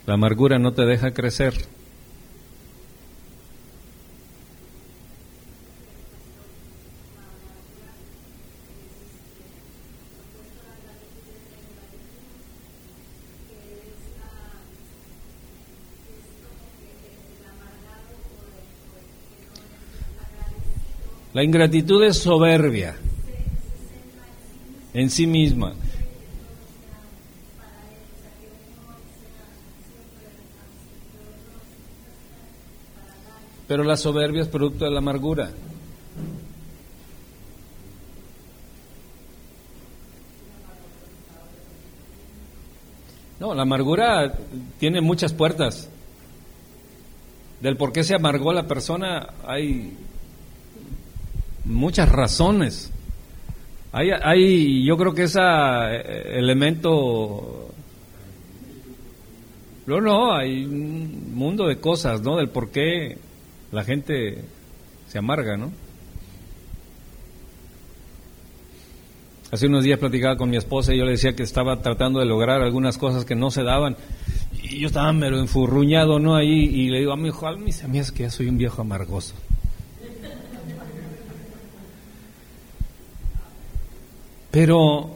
La 0.05 0.15
amargura 0.15 0.59
no 0.59 0.73
te 0.73 0.85
deja 0.85 1.11
crecer. 1.13 1.53
La 21.33 21.41
ingratitud 21.41 22.03
es 22.03 22.17
soberbia 22.17 22.97
en 24.93 25.09
sí 25.09 25.25
misma. 25.25 25.73
Pero 33.71 33.85
la 33.85 33.95
soberbia 33.95 34.41
es 34.41 34.49
producto 34.49 34.83
de 34.83 34.91
la 34.91 34.97
amargura. 34.97 35.49
No, 43.39 43.55
la 43.55 43.61
amargura 43.61 44.33
tiene 44.77 44.99
muchas 44.99 45.31
puertas. 45.31 45.89
Del 47.61 47.77
por 47.77 47.93
qué 47.93 48.03
se 48.03 48.13
amargó 48.13 48.51
la 48.51 48.67
persona 48.67 49.29
hay 49.47 49.93
muchas 51.63 52.09
razones. 52.09 52.91
Hay, 53.93 54.09
hay 54.11 54.85
yo 54.85 54.97
creo 54.97 55.13
que 55.13 55.23
ese 55.23 55.39
eh, 55.39 56.39
elemento 56.39 57.69
no, 59.85 60.01
no, 60.01 60.35
hay 60.35 60.65
un 60.65 61.33
mundo 61.33 61.67
de 61.67 61.77
cosas, 61.77 62.21
¿no? 62.21 62.35
Del 62.35 62.49
por 62.49 62.69
qué 62.69 63.30
la 63.71 63.83
gente 63.83 64.43
se 65.07 65.17
amarga, 65.17 65.57
¿no? 65.57 65.71
Hace 69.51 69.67
unos 69.67 69.83
días 69.83 69.99
platicaba 69.99 70.37
con 70.37 70.49
mi 70.49 70.55
esposa 70.55 70.93
y 70.93 70.97
yo 70.97 71.03
le 71.03 71.11
decía 71.11 71.35
que 71.35 71.43
estaba 71.43 71.81
tratando 71.81 72.19
de 72.19 72.25
lograr 72.25 72.61
algunas 72.61 72.97
cosas 72.97 73.25
que 73.25 73.35
no 73.35 73.51
se 73.51 73.63
daban. 73.63 73.97
Y 74.63 74.79
yo 74.79 74.87
estaba 74.87 75.11
mero 75.11 75.39
enfurruñado, 75.39 76.19
¿no? 76.19 76.35
Ahí, 76.35 76.47
y 76.47 76.89
le 76.89 76.99
digo 76.99 77.11
a 77.11 77.17
mi 77.17 77.27
hijo, 77.29 77.47
a 77.47 77.57
mí 77.57 77.69
es 77.99 78.11
que 78.11 78.23
ya 78.23 78.29
soy 78.29 78.47
un 78.47 78.57
viejo 78.57 78.81
amargoso. 78.81 79.33
Pero, 84.51 85.09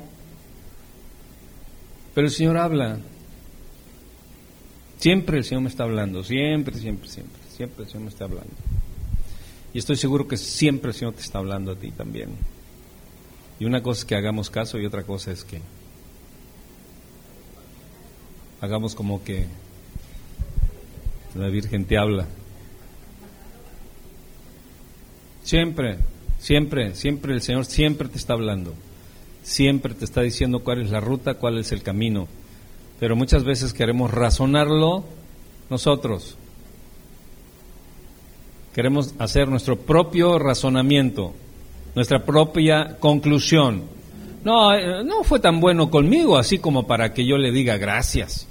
pero 2.13 2.27
el 2.27 2.33
Señor 2.33 2.57
habla. 2.57 2.97
Siempre 4.97 5.37
el 5.37 5.43
Señor 5.43 5.63
me 5.63 5.69
está 5.69 5.83
hablando, 5.83 6.23
siempre, 6.23 6.77
siempre, 6.77 7.07
siempre, 7.07 7.44
siempre 7.55 7.83
el 7.83 7.89
Señor 7.89 8.03
me 8.03 8.09
está 8.09 8.25
hablando. 8.25 8.53
Y 9.73 9.79
estoy 9.79 9.95
seguro 9.95 10.27
que 10.27 10.37
siempre 10.37 10.91
el 10.91 10.95
Señor 10.95 11.13
te 11.13 11.21
está 11.21 11.39
hablando 11.39 11.71
a 11.71 11.75
ti 11.75 11.91
también. 11.91 12.29
Y 13.59 13.65
una 13.65 13.81
cosa 13.81 13.99
es 13.99 14.05
que 14.05 14.15
hagamos 14.15 14.49
caso 14.49 14.77
y 14.77 14.85
otra 14.85 15.03
cosa 15.03 15.31
es 15.31 15.43
que 15.43 15.61
hagamos 18.61 18.95
como 18.95 19.23
que 19.23 19.47
la 21.35 21.47
Virgen 21.47 21.85
te 21.85 21.97
habla. 21.97 22.27
Siempre, 25.43 25.99
siempre, 26.39 26.95
siempre 26.95 27.33
el 27.33 27.41
Señor 27.41 27.65
siempre 27.65 28.09
te 28.09 28.17
está 28.17 28.33
hablando. 28.33 28.73
Siempre 29.43 29.93
te 29.93 30.05
está 30.05 30.21
diciendo 30.21 30.63
cuál 30.63 30.81
es 30.81 30.89
la 30.89 30.99
ruta, 30.99 31.35
cuál 31.35 31.59
es 31.59 31.71
el 31.71 31.83
camino. 31.83 32.27
Pero 32.99 33.15
muchas 33.15 33.43
veces 33.43 33.73
queremos 33.73 34.11
razonarlo 34.11 35.05
nosotros. 35.69 36.37
Queremos 38.75 39.15
hacer 39.19 39.47
nuestro 39.47 39.79
propio 39.79 40.37
razonamiento, 40.37 41.33
nuestra 41.95 42.25
propia 42.25 42.97
conclusión. 42.99 43.83
No, 44.43 44.73
eh, 44.75 45.01
no 45.01 45.23
fue 45.23 45.39
tan 45.39 45.61
bueno 45.61 45.89
conmigo, 45.89 46.37
así 46.37 46.59
como 46.59 46.85
para 46.85 47.13
que 47.13 47.25
yo 47.25 47.37
le 47.37 47.53
diga 47.53 47.77
gracias. 47.77 48.45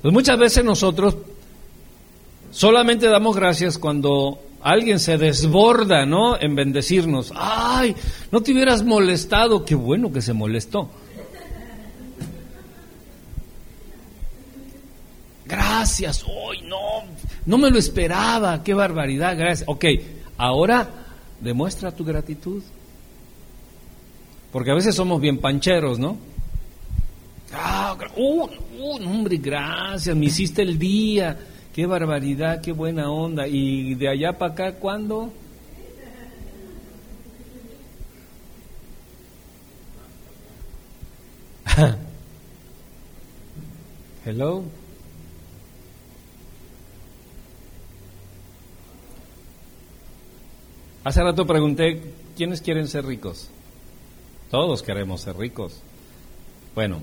Pues 0.00 0.14
muchas 0.14 0.38
veces 0.38 0.64
nosotros 0.64 1.18
solamente 2.50 3.06
damos 3.06 3.36
gracias 3.36 3.76
cuando 3.76 4.40
alguien 4.62 4.98
se 4.98 5.18
desborda, 5.18 6.06
¿no? 6.06 6.40
En 6.40 6.54
bendecirnos. 6.54 7.34
Ay, 7.36 7.94
no 8.32 8.40
te 8.40 8.52
hubieras 8.52 8.82
molestado, 8.82 9.66
qué 9.66 9.74
bueno 9.74 10.10
que 10.10 10.22
se 10.22 10.32
molestó. 10.32 10.88
Gracias, 15.44 16.24
hoy 16.26 16.62
no, 16.62 17.04
no 17.48 17.56
me 17.56 17.70
lo 17.70 17.78
esperaba, 17.78 18.62
qué 18.62 18.74
barbaridad, 18.74 19.34
gracias. 19.34 19.66
Ok, 19.66 19.86
ahora 20.36 20.86
demuestra 21.40 21.90
tu 21.90 22.04
gratitud. 22.04 22.62
Porque 24.52 24.70
a 24.70 24.74
veces 24.74 24.94
somos 24.94 25.18
bien 25.18 25.38
pancheros, 25.38 25.98
¿no? 25.98 26.18
Ah, 27.50 27.96
uh, 28.16 28.46
hombre, 29.02 29.38
gracias, 29.38 30.14
me 30.14 30.26
hiciste 30.26 30.60
el 30.60 30.78
día, 30.78 31.38
qué 31.74 31.86
barbaridad, 31.86 32.60
qué 32.60 32.72
buena 32.72 33.10
onda. 33.10 33.48
Y 33.48 33.94
de 33.94 34.10
allá 34.10 34.36
para 34.36 34.52
acá, 34.52 34.74
¿cuándo? 34.74 35.32
Hello. 44.26 44.64
Hace 51.08 51.22
rato 51.22 51.46
pregunté, 51.46 52.02
¿quiénes 52.36 52.60
quieren 52.60 52.86
ser 52.86 53.06
ricos? 53.06 53.48
Todos 54.50 54.82
queremos 54.82 55.22
ser 55.22 55.38
ricos. 55.38 55.80
Bueno, 56.74 57.00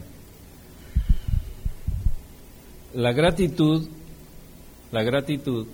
la 2.94 3.14
gratitud, 3.14 3.88
la 4.92 5.02
gratitud 5.02 5.66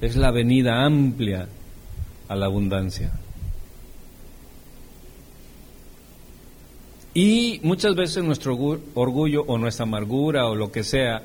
es 0.00 0.14
la 0.14 0.30
venida 0.30 0.84
amplia 0.84 1.48
a 2.28 2.36
la 2.36 2.46
abundancia. 2.46 3.10
Y 7.14 7.58
muchas 7.64 7.96
veces 7.96 8.22
nuestro 8.22 8.56
orgullo 8.94 9.42
o 9.42 9.58
nuestra 9.58 9.86
amargura 9.86 10.46
o 10.46 10.54
lo 10.54 10.70
que 10.70 10.84
sea 10.84 11.24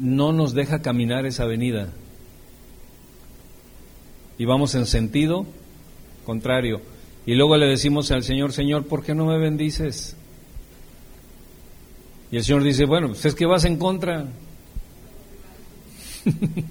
no 0.00 0.32
nos 0.32 0.54
deja 0.54 0.82
caminar 0.82 1.26
esa 1.26 1.44
avenida. 1.44 1.92
Y 4.38 4.44
vamos 4.44 4.74
en 4.74 4.86
sentido 4.86 5.46
contrario. 6.28 6.80
Y 7.24 7.34
luego 7.34 7.56
le 7.56 7.66
decimos 7.66 8.10
al 8.10 8.22
Señor, 8.22 8.52
Señor, 8.52 8.86
¿por 8.86 9.02
qué 9.02 9.14
no 9.14 9.24
me 9.24 9.38
bendices? 9.38 10.14
Y 12.30 12.36
el 12.36 12.44
Señor 12.44 12.62
dice, 12.62 12.84
bueno, 12.84 13.08
pues 13.08 13.24
es 13.24 13.34
que 13.34 13.46
vas 13.46 13.64
en 13.64 13.78
contra. 13.78 14.26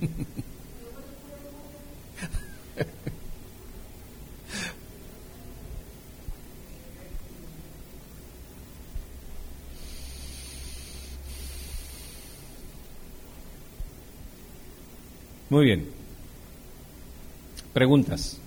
Muy 15.50 15.66
bien. 15.66 15.86
Preguntas. 17.74 18.40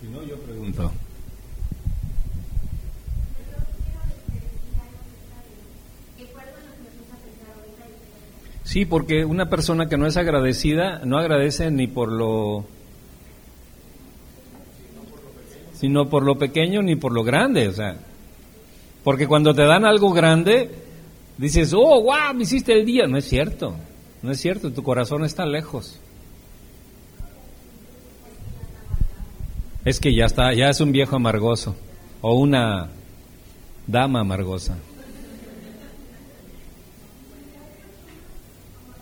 Si 0.00 0.06
no, 0.08 0.22
yo 0.22 0.36
pregunto. 0.38 0.92
Sí, 8.62 8.84
porque 8.84 9.24
una 9.24 9.48
persona 9.48 9.88
que 9.88 9.96
no 9.96 10.06
es 10.06 10.16
agradecida 10.16 11.00
no 11.04 11.18
agradece 11.18 11.70
ni 11.70 11.86
por 11.86 12.12
lo 12.12 12.66
sino 15.72 16.08
por 16.08 16.22
lo 16.22 16.36
pequeño 16.36 16.82
ni 16.82 16.96
por 16.96 17.12
lo 17.12 17.22
grande, 17.22 17.68
o 17.68 17.72
sea, 17.72 17.96
porque 19.06 19.28
cuando 19.28 19.54
te 19.54 19.62
dan 19.62 19.84
algo 19.84 20.10
grande, 20.10 20.68
dices, 21.38 21.72
oh, 21.72 22.02
wow, 22.02 22.34
me 22.34 22.42
hiciste 22.42 22.72
el 22.72 22.84
día. 22.84 23.06
No 23.06 23.16
es 23.16 23.28
cierto, 23.28 23.76
no 24.20 24.32
es 24.32 24.40
cierto, 24.40 24.72
tu 24.72 24.82
corazón 24.82 25.24
está 25.24 25.46
lejos. 25.46 26.00
Es 29.84 30.00
que 30.00 30.12
ya 30.12 30.24
está, 30.24 30.52
ya 30.54 30.70
es 30.70 30.80
un 30.80 30.90
viejo 30.90 31.14
amargoso 31.14 31.76
o 32.20 32.34
una 32.34 32.88
dama 33.86 34.22
amargosa. 34.22 34.76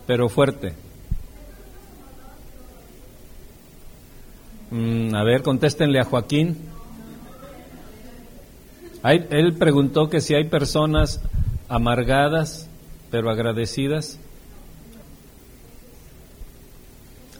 Pero 0.05 0.29
fuerte. 0.29 0.73
Mm, 4.69 5.15
a 5.15 5.23
ver, 5.23 5.41
contéstenle 5.41 5.99
a 5.99 6.03
Joaquín 6.03 6.74
él 9.13 9.53
preguntó 9.53 10.09
que 10.09 10.21
si 10.21 10.33
hay 10.33 10.45
personas 10.45 11.21
amargadas 11.67 12.69
pero 13.15 13.29
agradecidas. 13.29 14.19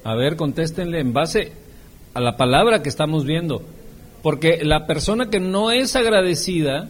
A 0.04 0.16
ver, 0.16 0.36
contéstenle 0.36 1.00
en 1.00 1.14
base 1.14 1.52
a 2.14 2.22
la 2.22 2.38
palabra 2.38 2.82
que 2.82 2.90
estamos 2.90 3.26
viendo. 3.26 3.62
Porque 4.22 4.64
la 4.64 4.88
persona 4.88 5.30
que 5.30 5.40
no 5.40 5.72
es 5.72 5.96
agradecida, 5.96 6.88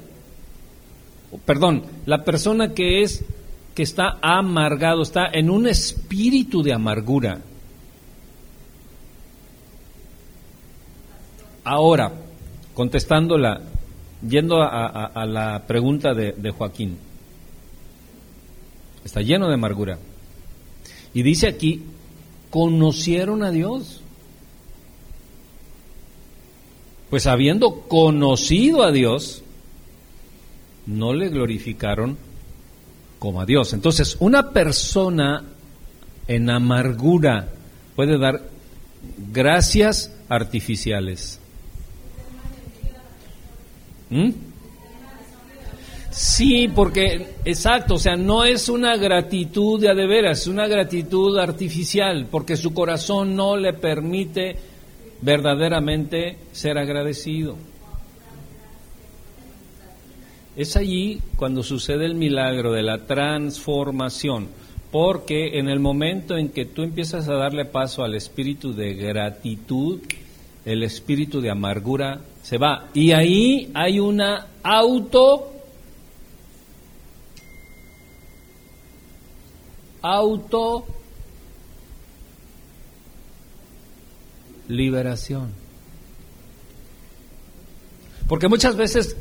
perdón, 1.45 1.83
la 2.05 2.23
persona 2.23 2.73
que 2.73 3.01
es 3.01 3.25
que 3.73 3.83
está 3.83 4.19
amargado, 4.21 5.01
está 5.01 5.25
en 5.33 5.49
un 5.49 5.67
espíritu 5.67 6.61
de 6.61 6.73
amargura. 6.73 7.39
Ahora, 11.63 12.11
contestándola, 12.73 13.61
yendo 14.27 14.61
a, 14.61 15.25
la 15.25 15.65
pregunta 15.67 16.13
de 16.13 16.51
Joaquín, 16.51 16.97
está 19.03 19.21
lleno 19.21 19.47
de 19.47 19.53
amargura. 19.53 19.99
Y 21.13 21.23
dice 21.23 21.47
aquí, 21.47 21.83
conocieron 22.49 23.43
a 23.43 23.51
Dios. 23.51 24.01
Pues 27.09 27.27
habiendo 27.27 27.81
conocido 27.87 28.83
a 28.83 28.91
Dios, 28.91 29.43
no 30.85 31.13
le 31.13 31.29
glorificaron 31.29 32.17
como 33.19 33.41
a 33.41 33.45
Dios. 33.45 33.73
Entonces, 33.73 34.17
una 34.19 34.51
persona 34.51 35.43
en 36.27 36.49
amargura 36.49 37.49
puede 37.95 38.17
dar 38.17 38.41
gracias 39.31 40.13
artificiales. 40.27 41.39
¿Mm? 44.15 44.31
Sí, 46.09 46.69
porque, 46.73 47.35
exacto, 47.43 47.95
o 47.95 47.97
sea, 47.97 48.15
no 48.15 48.45
es 48.45 48.69
una 48.69 48.95
gratitud 48.95 49.81
de 49.81 49.93
de 49.93 50.07
veras, 50.07 50.41
es 50.41 50.47
una 50.47 50.65
gratitud 50.65 51.37
artificial, 51.37 52.27
porque 52.31 52.55
su 52.55 52.73
corazón 52.73 53.35
no 53.35 53.57
le 53.57 53.73
permite 53.73 54.55
verdaderamente 55.21 56.37
ser 56.53 56.77
agradecido. 56.77 57.57
Es 60.55 60.77
allí 60.77 61.19
cuando 61.35 61.61
sucede 61.61 62.05
el 62.05 62.15
milagro 62.15 62.71
de 62.71 62.83
la 62.83 62.99
transformación, 62.99 64.47
porque 64.89 65.59
en 65.59 65.67
el 65.67 65.81
momento 65.81 66.37
en 66.37 66.47
que 66.47 66.63
tú 66.63 66.83
empiezas 66.83 67.27
a 67.27 67.33
darle 67.33 67.65
paso 67.65 68.05
al 68.05 68.15
espíritu 68.15 68.73
de 68.73 68.93
gratitud, 68.93 69.99
el 70.63 70.83
espíritu 70.83 71.41
de 71.41 71.49
amargura 71.49 72.21
se 72.45 72.59
va. 72.59 72.89
Y 72.93 73.11
ahí 73.11 73.71
hay 73.73 73.99
una 73.99 74.45
auto 74.61 75.51
auto 80.03 80.85
liberación. 84.67 85.51
Porque 88.27 88.47
muchas 88.47 88.75
veces 88.75 89.17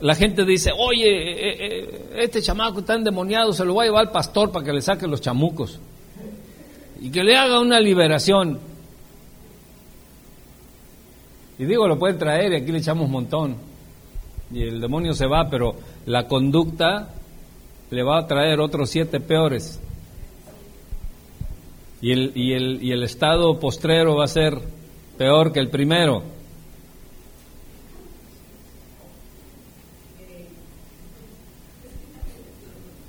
la 0.00 0.16
gente 0.16 0.44
dice, 0.44 0.72
oye, 0.76 1.06
eh, 1.06 1.56
eh, 1.60 2.10
este 2.16 2.42
chamaco 2.42 2.80
está 2.80 2.94
endemoniado, 2.94 3.52
se 3.52 3.64
lo 3.64 3.74
voy 3.74 3.84
a 3.84 3.88
llevar 3.90 4.06
al 4.06 4.12
pastor 4.12 4.50
para 4.50 4.64
que 4.64 4.72
le 4.72 4.82
saque 4.82 5.06
los 5.06 5.20
chamucos 5.20 5.78
y 7.00 7.08
que 7.12 7.22
le 7.22 7.36
haga 7.36 7.60
una 7.60 7.78
liberación. 7.78 8.73
Y 11.58 11.64
digo, 11.64 11.86
lo 11.86 11.98
pueden 11.98 12.18
traer 12.18 12.52
y 12.52 12.56
aquí 12.56 12.72
le 12.72 12.78
echamos 12.78 13.06
un 13.06 13.12
montón. 13.12 13.56
Y 14.52 14.62
el 14.62 14.80
demonio 14.80 15.14
se 15.14 15.26
va, 15.26 15.48
pero 15.48 15.76
la 16.06 16.26
conducta 16.26 17.10
le 17.90 18.02
va 18.02 18.18
a 18.18 18.26
traer 18.26 18.60
otros 18.60 18.90
siete 18.90 19.20
peores 19.20 19.80
y 22.04 22.12
el, 22.12 22.32
y 22.34 22.52
el, 22.52 22.82
y 22.82 22.92
el 22.92 23.02
estado 23.02 23.58
postrero 23.58 24.14
va 24.14 24.24
a 24.24 24.28
ser 24.28 24.58
peor 25.16 25.52
que 25.52 25.58
el 25.58 25.70
primero. 25.70 26.22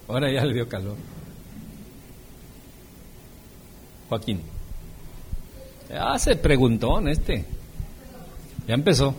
Ahora 0.07 0.31
ya 0.31 0.45
le 0.45 0.53
dio 0.53 0.69
calor. 0.69 0.95
Joaquín. 4.07 4.41
Hace 5.93 6.37
preguntón 6.37 7.09
este. 7.09 7.43
Ya 8.67 8.73
empezó. 8.73 9.15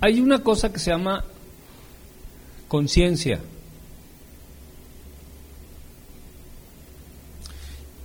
Hay 0.00 0.20
una 0.20 0.40
cosa 0.40 0.72
que 0.72 0.78
se 0.78 0.90
llama 0.90 1.24
conciencia. 2.68 3.40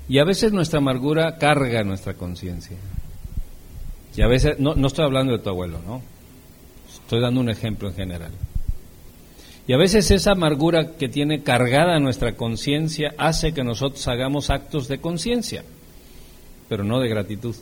Y 0.08 0.18
a 0.18 0.24
veces 0.24 0.52
nuestra 0.54 0.80
amargura 0.80 1.38
carga 1.38 1.84
nuestra 1.84 2.14
conciencia. 2.14 2.78
Y 4.16 4.22
a 4.22 4.28
veces, 4.28 4.60
no, 4.60 4.76
no 4.76 4.88
estoy 4.88 5.06
hablando 5.06 5.34
de 5.34 5.40
tu 5.40 5.50
abuelo, 5.50 5.80
¿no? 5.86 6.02
Estoy 6.90 7.22
dando 7.22 7.42
un 7.42 7.50
ejemplo 7.50 7.90
en 7.90 7.96
general. 7.96 8.32
Y 9.68 9.74
a 9.74 9.78
veces 9.78 10.10
esa 10.10 10.32
amargura 10.32 10.98
que 10.98 11.10
tiene 11.10 11.44
cargada 11.44 12.00
nuestra 12.00 12.36
conciencia 12.36 13.14
hace 13.18 13.54
que 13.54 13.64
nosotros 13.64 14.08
hagamos 14.08 14.50
actos 14.50 14.88
de 14.88 15.00
conciencia, 15.00 15.64
pero 16.70 16.84
no 16.84 17.00
de 17.00 17.10
gratitud. 17.10 17.56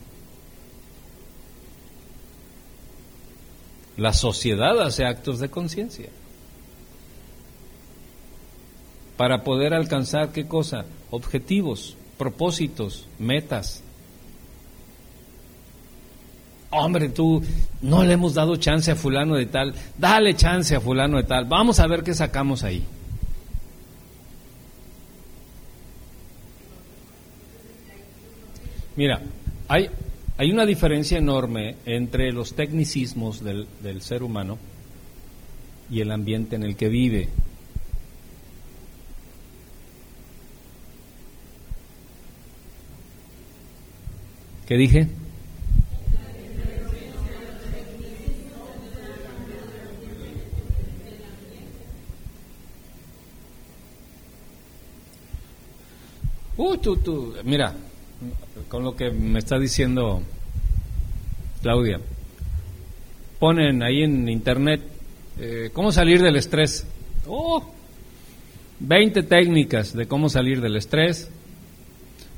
La 3.95 4.13
sociedad 4.13 4.79
hace 4.81 5.05
actos 5.05 5.39
de 5.39 5.49
conciencia. 5.49 6.09
Para 9.15 9.43
poder 9.43 9.73
alcanzar 9.73 10.31
qué 10.31 10.47
cosa? 10.47 10.85
Objetivos 11.09 11.97
propósitos, 12.17 13.07
metas. 13.19 13.83
Hombre, 16.69 17.09
tú 17.09 17.41
no 17.81 18.03
le 18.03 18.13
hemos 18.13 18.33
dado 18.33 18.57
chance 18.57 18.91
a 18.91 18.95
fulano 18.95 19.35
de 19.35 19.45
tal, 19.45 19.73
dale 19.97 20.35
chance 20.35 20.75
a 20.75 20.81
fulano 20.81 21.17
de 21.17 21.23
tal, 21.23 21.45
vamos 21.45 21.79
a 21.79 21.87
ver 21.87 22.03
qué 22.03 22.13
sacamos 22.13 22.63
ahí. 22.63 22.83
Mira, 28.97 29.21
hay, 29.67 29.91
hay 30.39 30.51
una 30.51 30.65
diferencia 30.65 31.19
enorme 31.19 31.75
entre 31.85 32.31
los 32.31 32.55
tecnicismos 32.55 33.43
del, 33.43 33.67
del 33.83 34.01
ser 34.01 34.23
humano 34.23 34.57
y 35.91 36.01
el 36.01 36.11
ambiente 36.11 36.55
en 36.55 36.63
el 36.63 36.75
que 36.75 36.89
vive. 36.89 37.29
¿Qué 44.67 44.75
dije? 44.75 45.07
Uy, 56.57 56.79
tú, 56.79 56.97
tú, 56.97 57.35
mira, 57.43 57.75
con 58.69 58.83
lo 58.83 58.95
que 58.95 59.11
me 59.11 59.39
está 59.39 59.57
diciendo 59.57 60.21
Claudia, 61.61 61.99
ponen 63.39 63.83
ahí 63.83 64.03
en 64.03 64.27
internet 64.29 64.81
eh, 65.39 65.69
cómo 65.73 65.91
salir 65.91 66.21
del 66.21 66.35
estrés. 66.35 66.85
Oh, 67.27 67.63
20 68.79 69.23
técnicas 69.23 69.93
de 69.93 70.07
cómo 70.07 70.29
salir 70.29 70.61
del 70.61 70.75
estrés, 70.75 71.29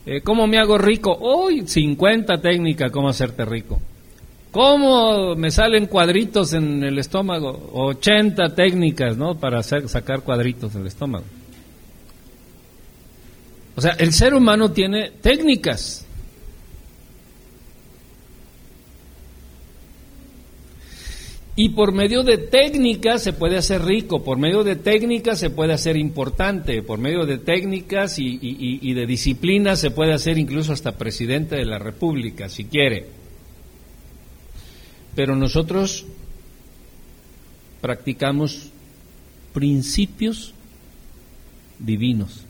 eh, 0.05 0.21
¿Cómo 0.21 0.47
me 0.47 0.57
hago 0.57 0.77
rico? 0.77 1.15
Hoy 1.21 1.67
50 1.67 2.41
técnicas 2.41 2.91
cómo 2.91 3.09
hacerte 3.09 3.45
rico. 3.45 3.79
¿Cómo 4.51 5.35
me 5.35 5.51
salen 5.51 5.85
cuadritos 5.85 6.53
en 6.53 6.83
el 6.83 6.97
estómago? 6.97 7.69
80 7.73 8.55
técnicas, 8.55 9.17
¿no? 9.17 9.35
Para 9.35 9.59
hacer, 9.59 9.87
sacar 9.87 10.21
cuadritos 10.21 10.73
del 10.73 10.87
estómago. 10.87 11.25
O 13.75 13.81
sea, 13.81 13.91
el 13.99 14.11
ser 14.11 14.33
humano 14.33 14.71
tiene 14.71 15.11
técnicas. 15.21 16.07
Y 21.55 21.69
por 21.69 21.91
medio 21.91 22.23
de 22.23 22.37
técnicas 22.37 23.21
se 23.21 23.33
puede 23.33 23.57
hacer 23.57 23.83
rico, 23.83 24.23
por 24.23 24.37
medio 24.37 24.63
de 24.63 24.77
técnicas 24.77 25.39
se 25.39 25.49
puede 25.49 25.73
hacer 25.73 25.97
importante, 25.97 26.81
por 26.83 26.99
medio 26.99 27.25
de 27.25 27.37
técnicas 27.37 28.17
y, 28.17 28.93
de 28.93 29.05
disciplina 29.05 29.75
se 29.75 29.91
puede 29.91 30.13
hacer 30.13 30.37
incluso 30.37 30.71
hasta 30.71 30.97
presidente 30.97 31.55
de 31.57 31.65
la 31.65 31.79
República, 31.79 32.47
si 32.47 32.65
quiere. 32.65 33.07
Pero 35.15 35.35
nosotros 35.35 36.05
practicamos 37.81 38.69
principios 39.53 40.53
divinos. 41.79 42.45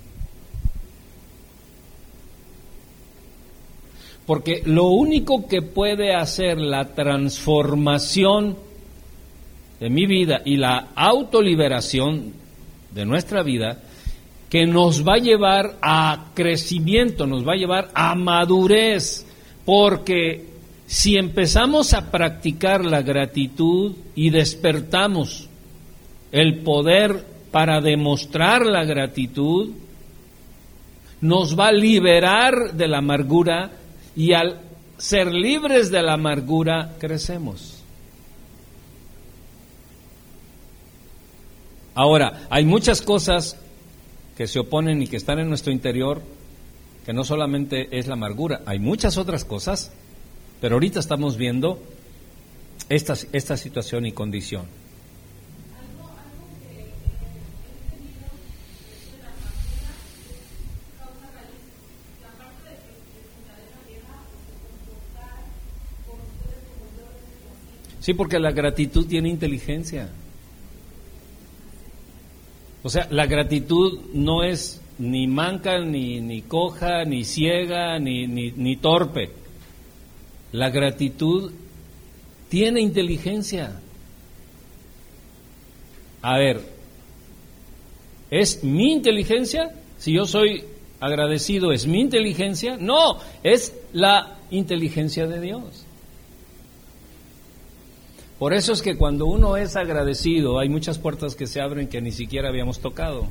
Porque 4.25 4.61
lo 4.65 4.89
único 4.89 5.47
que 5.47 5.63
puede 5.63 6.13
hacer 6.13 6.59
la 6.59 6.93
transformación 6.93 8.57
de 9.80 9.89
mi 9.89 10.05
vida 10.05 10.41
y 10.45 10.57
la 10.57 10.89
autoliberación 10.95 12.34
de 12.91 13.05
nuestra 13.05 13.43
vida 13.43 13.80
que 14.49 14.65
nos 14.65 15.07
va 15.07 15.13
a 15.13 15.19
llevar 15.19 15.75
a 15.82 16.32
crecimiento, 16.34 17.27
nos 17.27 17.47
va 17.47 17.53
a 17.53 17.57
llevar 17.57 17.89
a 17.93 18.15
madurez, 18.15 19.25
porque 19.63 20.47
si 20.88 21.17
empezamos 21.17 21.93
a 21.93 22.09
practicar 22.09 22.84
la 22.84 23.03
gratitud 23.03 23.93
y 24.15 24.32
despertamos 24.32 25.47
el 26.32 26.59
poder 26.59 27.23
para 27.51 27.80
demostrar 27.80 28.65
la 28.65 28.84
gratitud, 28.86 29.69
nos 31.21 31.57
va 31.57 31.67
a 31.67 31.71
liberar 31.71 32.73
de 32.73 32.88
la 32.88 32.99
amargura 32.99 33.71
y 34.15 34.34
al 34.34 34.61
ser 34.97 35.32
libres 35.32 35.91
de 35.91 36.01
la 36.01 36.13
amargura 36.13 36.95
crecemos. 36.97 37.78
Ahora, 41.99 42.47
hay 42.49 42.63
muchas 42.63 43.01
cosas 43.01 43.57
que 44.37 44.47
se 44.47 44.59
oponen 44.59 45.01
y 45.01 45.07
que 45.07 45.17
están 45.17 45.37
en 45.39 45.49
nuestro 45.49 45.73
interior, 45.73 46.21
que 47.05 47.11
no 47.11 47.25
solamente 47.25 47.99
es 47.99 48.07
la 48.07 48.13
amargura, 48.13 48.61
hay 48.65 48.79
muchas 48.79 49.17
otras 49.17 49.43
cosas 49.43 49.91
pero 50.61 50.75
ahorita 50.75 50.99
estamos 50.99 51.37
viendo 51.37 51.81
esta, 52.89 53.15
esta 53.31 53.55
situación 53.57 54.05
y 54.05 54.11
condición. 54.11 54.63
Sí, 68.01 68.13
porque 68.13 68.39
la 68.39 68.51
gratitud 68.51 69.05
tiene 69.05 69.29
inteligencia. 69.29 70.09
O 72.84 72.89
sea, 72.89 73.07
la 73.11 73.25
gratitud 73.25 73.99
no 74.13 74.43
es 74.43 74.82
ni 74.99 75.27
manca, 75.27 75.80
ni, 75.80 76.21
ni 76.21 76.41
coja, 76.41 77.03
ni 77.05 77.23
ciega, 77.25 77.99
ni, 77.99 78.27
ni, 78.27 78.51
ni 78.51 78.77
torpe. 78.77 79.32
La 80.51 80.69
gratitud 80.69 81.51
tiene 82.49 82.82
inteligencia. 82.82 83.80
A 86.21 86.38
ver, 86.38 86.61
¿es 88.30 88.63
mi 88.63 88.91
inteligencia? 88.91 89.71
Si 89.97 90.13
yo 90.13 90.25
soy 90.25 90.63
agradecido, 90.99 91.71
¿es 91.71 91.86
mi 91.86 92.01
inteligencia? 92.01 92.77
No, 92.77 93.19
es 93.43 93.73
la 93.93 94.38
inteligencia 94.51 95.27
de 95.27 95.39
Dios. 95.39 95.86
Por 98.39 98.53
eso 98.53 98.71
es 98.71 98.81
que 98.81 98.95
cuando 98.95 99.25
uno 99.25 99.57
es 99.57 99.75
agradecido, 99.75 100.59
hay 100.59 100.69
muchas 100.69 100.97
puertas 100.97 101.35
que 101.35 101.45
se 101.45 101.59
abren 101.59 101.89
que 101.89 102.01
ni 102.01 102.13
siquiera 102.13 102.47
habíamos 102.47 102.79
tocado. 102.79 103.27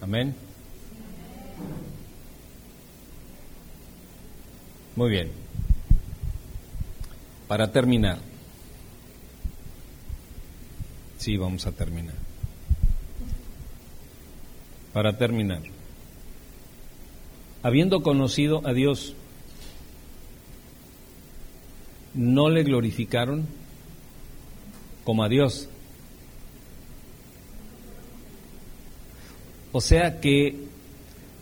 Amén. 0.00 0.34
Muy 4.96 5.08
bien. 5.08 5.30
Para 7.46 7.70
terminar. 7.70 8.18
Sí, 11.18 11.36
vamos 11.36 11.64
a 11.66 11.70
terminar. 11.70 12.16
Para 14.92 15.16
terminar. 15.16 15.71
Habiendo 17.62 18.02
conocido 18.02 18.60
a 18.64 18.72
Dios, 18.72 19.14
no 22.14 22.48
le 22.48 22.62
glorificaron 22.62 23.46
como 25.04 25.24
a 25.24 25.28
Dios, 25.28 25.68
O 29.72 29.80
sea 29.80 30.20
que 30.20 30.54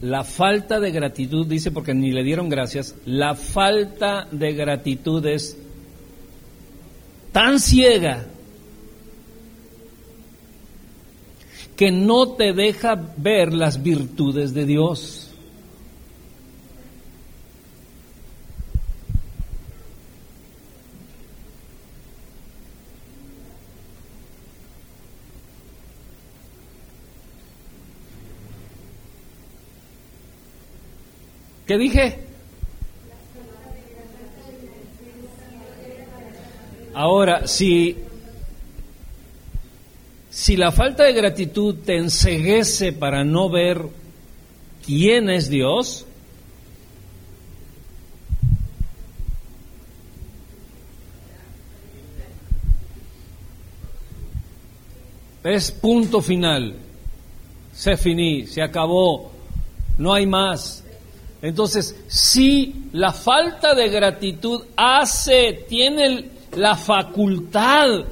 la 0.00 0.24
falta 0.24 0.78
de 0.80 0.92
gratitud, 0.92 1.46
dice 1.46 1.72
porque 1.72 1.94
ni 1.94 2.12
le 2.12 2.22
dieron 2.22 2.48
gracias, 2.48 2.94
la 3.04 3.34
falta 3.34 4.28
de 4.30 4.54
gratitud 4.54 5.24
es 5.26 5.58
tan 7.32 7.58
ciega 7.58 8.26
que 11.76 11.90
no 11.90 12.32
te 12.32 12.52
deja 12.52 12.94
ver 13.16 13.52
las 13.52 13.82
virtudes 13.82 14.54
de 14.54 14.64
Dios. 14.64 15.30
¿Qué 31.70 31.78
dije? 31.78 32.18
Ahora, 36.94 37.46
si, 37.46 37.96
si 40.30 40.56
la 40.56 40.72
falta 40.72 41.04
de 41.04 41.12
gratitud 41.12 41.76
te 41.86 41.96
enseguece 41.96 42.92
para 42.92 43.22
no 43.22 43.48
ver 43.48 43.82
quién 44.84 45.30
es 45.30 45.48
Dios, 45.48 46.06
es 55.44 55.70
punto 55.70 56.20
final, 56.20 56.74
se 57.72 57.96
finí, 57.96 58.48
se 58.48 58.60
acabó, 58.60 59.30
no 59.98 60.12
hay 60.12 60.26
más. 60.26 60.82
Entonces, 61.43 61.97
si 62.09 62.88
la 62.93 63.12
falta 63.12 63.74
de 63.74 63.88
gratitud 63.88 64.62
hace, 64.76 65.64
tiene 65.68 66.28
la 66.55 66.76
facultad 66.76 68.05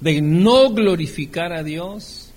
de 0.00 0.20
no 0.20 0.70
glorificar 0.70 1.52
a 1.52 1.64
Dios, 1.64 2.30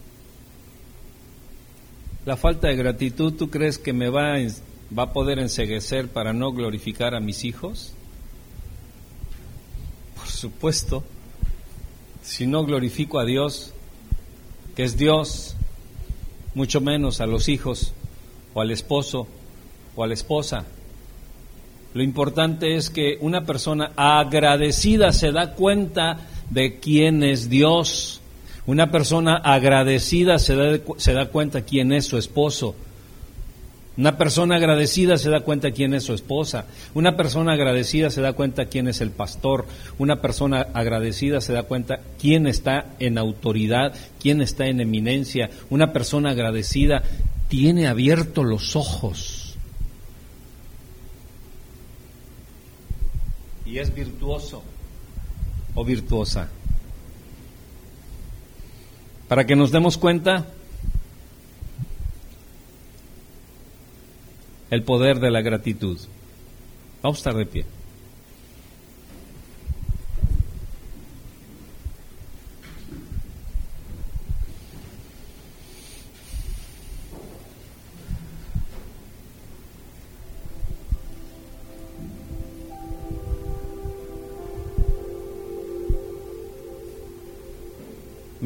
la 2.25 2.35
falta 2.35 2.67
de 2.67 2.75
gratitud, 2.75 3.33
¿tú 3.33 3.49
crees 3.49 3.77
que 3.77 3.93
me 3.93 4.09
va 4.09 4.35
a, 4.35 4.39
va 4.97 5.03
a 5.03 5.13
poder 5.13 5.37
enseguecer 5.37 6.07
para 6.07 6.33
no 6.33 6.51
glorificar 6.51 7.13
a 7.13 7.19
mis 7.19 7.43
hijos? 7.43 7.93
Por 10.15 10.27
supuesto, 10.27 11.03
si 12.23 12.47
no 12.47 12.65
glorifico 12.65 13.19
a 13.19 13.25
Dios, 13.25 13.71
que 14.75 14.83
es 14.83 14.97
Dios, 14.97 15.55
mucho 16.55 16.81
menos 16.81 17.21
a 17.21 17.27
los 17.27 17.49
hijos 17.49 17.93
al 18.61 18.71
esposo 18.71 19.27
o 19.95 20.03
a 20.03 20.07
la 20.07 20.13
esposa. 20.13 20.65
Lo 21.93 22.03
importante 22.03 22.75
es 22.75 22.89
que 22.89 23.17
una 23.21 23.45
persona 23.45 23.91
agradecida 23.95 25.11
se 25.11 25.31
da 25.31 25.53
cuenta 25.53 26.17
de 26.49 26.79
quién 26.79 27.23
es 27.23 27.49
Dios. 27.49 28.21
Una 28.67 28.91
persona 28.91 29.37
agradecida 29.37 30.37
se 30.37 30.55
da, 30.55 30.79
se 30.97 31.13
da 31.13 31.27
cuenta 31.27 31.61
quién 31.61 31.91
es 31.91 32.05
su 32.05 32.17
esposo. 32.17 32.75
Una 33.99 34.17
persona 34.17 34.55
agradecida 34.55 35.17
se 35.17 35.29
da 35.29 35.41
cuenta 35.41 35.71
quién 35.71 35.93
es 35.93 36.03
su 36.03 36.13
esposa. 36.13 36.67
Una 36.93 37.17
persona 37.17 37.51
agradecida 37.51 38.09
se 38.09 38.21
da 38.21 38.31
cuenta 38.31 38.67
quién 38.67 38.87
es 38.87 39.01
el 39.01 39.11
pastor. 39.11 39.65
Una 39.97 40.21
persona 40.21 40.67
agradecida 40.73 41.41
se 41.41 41.51
da 41.51 41.63
cuenta 41.63 41.99
quién 42.17 42.47
está 42.47 42.85
en 42.99 43.17
autoridad, 43.17 43.93
quién 44.21 44.41
está 44.41 44.67
en 44.67 44.79
eminencia. 44.79 45.49
Una 45.69 45.91
persona 45.91 46.29
agradecida 46.29 47.03
tiene 47.49 47.87
abiertos 47.87 48.45
los 48.45 48.75
ojos 48.75 49.57
y 53.65 53.77
es 53.79 53.93
virtuoso 53.93 54.63
o 55.75 55.83
virtuosa. 55.83 56.49
Para 59.27 59.45
que 59.45 59.55
nos 59.55 59.71
demos 59.71 59.97
cuenta 59.97 60.47
el 64.71 64.83
poder 64.83 65.19
de 65.19 65.29
la 65.29 65.41
gratitud. 65.41 65.99
Vamos 67.03 67.17
a 67.17 67.19
estar 67.19 67.35
de 67.35 67.45
pie. 67.45 67.78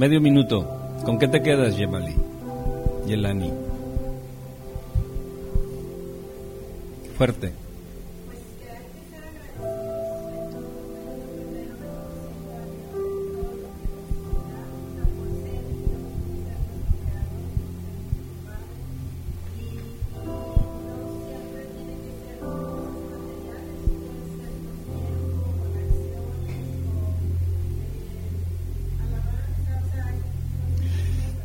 Medio 0.04 0.20
minuto. 0.20 0.68
¿Con 1.06 1.18
qué 1.18 1.30
te 1.30 1.42
quedas, 1.42 1.78
Yemali? 1.78 2.14
Yelani. 3.08 3.54
Fuerte. 7.18 7.63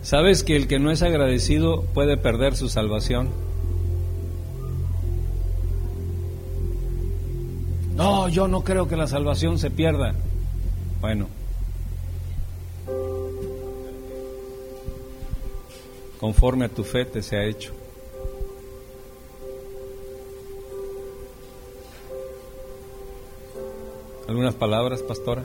¿Sabes 0.08 0.42
que 0.42 0.56
el 0.56 0.68
que 0.68 0.78
no 0.78 0.90
es 0.90 1.02
agradecido 1.02 1.82
puede 1.82 2.16
perder 2.16 2.56
su 2.56 2.70
salvación? 2.70 3.28
No, 7.94 8.26
yo 8.30 8.48
no 8.48 8.64
creo 8.64 8.88
que 8.88 8.96
la 8.96 9.06
salvación 9.06 9.58
se 9.58 9.70
pierda. 9.70 10.14
Bueno, 11.02 11.28
conforme 16.18 16.64
a 16.64 16.68
tu 16.70 16.84
fe 16.84 17.04
te 17.04 17.20
se 17.20 17.36
ha 17.36 17.44
hecho. 17.44 17.74
¿Algunas 24.26 24.54
palabras, 24.54 25.02
pastora? 25.02 25.44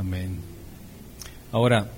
Amén. 0.00 0.38
Ahora, 1.52 1.90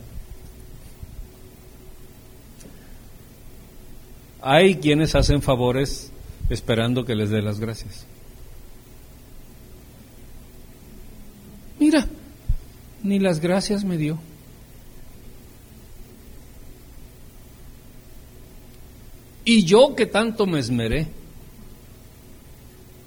hay 4.40 4.74
quienes 4.74 5.14
hacen 5.14 5.40
favores 5.40 6.10
esperando 6.50 7.04
que 7.04 7.14
les 7.14 7.30
dé 7.30 7.40
las 7.40 7.60
gracias. 7.60 8.04
Mira, 11.78 12.08
ni 13.04 13.20
las 13.20 13.38
gracias 13.38 13.84
me 13.84 13.96
dio. 13.96 14.18
Y 19.44 19.64
yo 19.64 19.94
que 19.94 20.06
tanto 20.06 20.44
me 20.46 20.58
esmeré. 20.58 21.06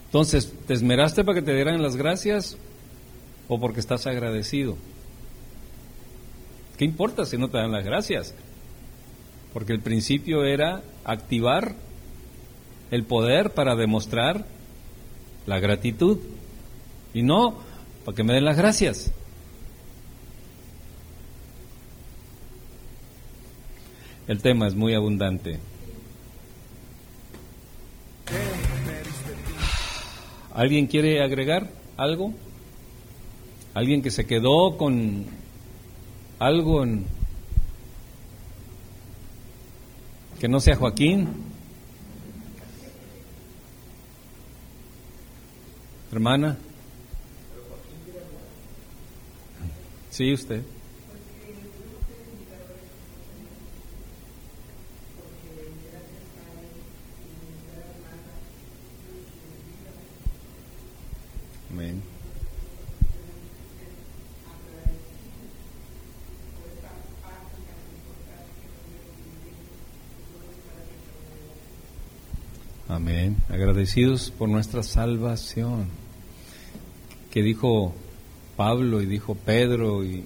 Entonces, 0.05 0.53
¿te 0.65 0.73
esmeraste 0.73 1.25
para 1.25 1.41
que 1.41 1.45
te 1.45 1.53
dieran 1.53 1.81
las 1.81 1.97
gracias 1.97 2.57
o 3.47 3.59
porque 3.59 3.79
estás 3.79 4.07
agradecido. 4.07 4.77
¿Qué 6.77 6.85
importa 6.85 7.25
si 7.25 7.37
no 7.37 7.49
te 7.49 7.57
dan 7.57 7.71
las 7.71 7.85
gracias? 7.85 8.33
Porque 9.53 9.73
el 9.73 9.79
principio 9.79 10.43
era 10.43 10.81
activar 11.03 11.75
el 12.91 13.03
poder 13.03 13.51
para 13.51 13.75
demostrar 13.75 14.45
la 15.45 15.59
gratitud 15.59 16.19
y 17.13 17.23
no 17.23 17.57
para 18.03 18.15
que 18.15 18.23
me 18.23 18.33
den 18.33 18.45
las 18.45 18.57
gracias. 18.57 19.11
El 24.27 24.41
tema 24.41 24.67
es 24.67 24.75
muy 24.75 24.93
abundante. 24.93 25.59
¿Alguien 30.53 30.87
quiere 30.87 31.21
agregar 31.21 31.69
algo? 31.95 32.33
Alguien 33.75 34.01
que 34.01 34.09
se 34.09 34.25
quedó 34.25 34.77
con 34.77 35.25
algo 36.39 36.81
en, 36.81 37.05
que 40.39 40.47
no 40.47 40.61
sea 40.61 40.77
Joaquín. 40.77 41.27
Hermana. 46.09 46.57
Sí, 50.09 50.31
usted. 50.31 50.61
Amén. 61.69 62.04
Amén. 72.87 73.37
Agradecidos 73.49 74.29
por 74.31 74.47
nuestra 74.47 74.83
salvación. 74.83 75.87
Que 77.31 77.41
dijo 77.41 77.93
Pablo 78.55 79.01
y 79.01 79.07
dijo 79.07 79.35
Pedro 79.35 80.03
y 80.03 80.23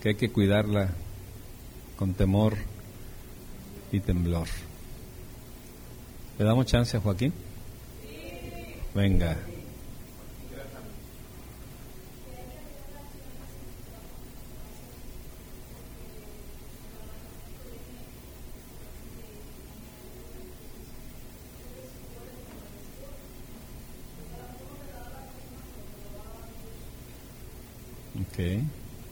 que 0.00 0.10
hay 0.10 0.14
que 0.14 0.30
cuidarla 0.30 0.90
con 1.96 2.14
temor 2.14 2.56
y 3.90 4.00
temblor. 4.00 4.46
¿Le 6.38 6.44
damos 6.44 6.66
chance 6.66 6.96
a 6.96 7.00
Joaquín? 7.00 7.32
Venga. 8.94 9.36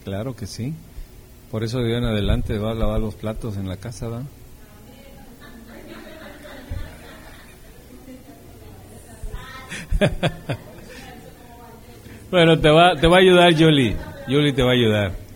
Claro 0.05 0.37
que 0.37 0.47
sí. 0.47 0.74
Por 1.51 1.64
eso 1.64 1.81
de 1.81 1.97
en 1.97 2.05
adelante 2.05 2.59
va 2.59 2.70
a 2.72 2.74
lavar 2.74 3.01
los 3.01 3.14
platos 3.14 3.57
en 3.57 3.68
la 3.68 3.77
casa, 3.77 4.09
¿va? 4.09 4.22
bueno, 12.31 12.59
te 12.59 12.68
va, 12.68 12.95
te 12.97 13.07
va 13.07 13.16
a 13.16 13.20
ayudar 13.20 13.55
Jolie. 13.59 13.97
Yuli 14.29 14.53
te 14.53 14.62
va 14.62 14.70
a 14.70 14.74
ayudar. 14.74 15.27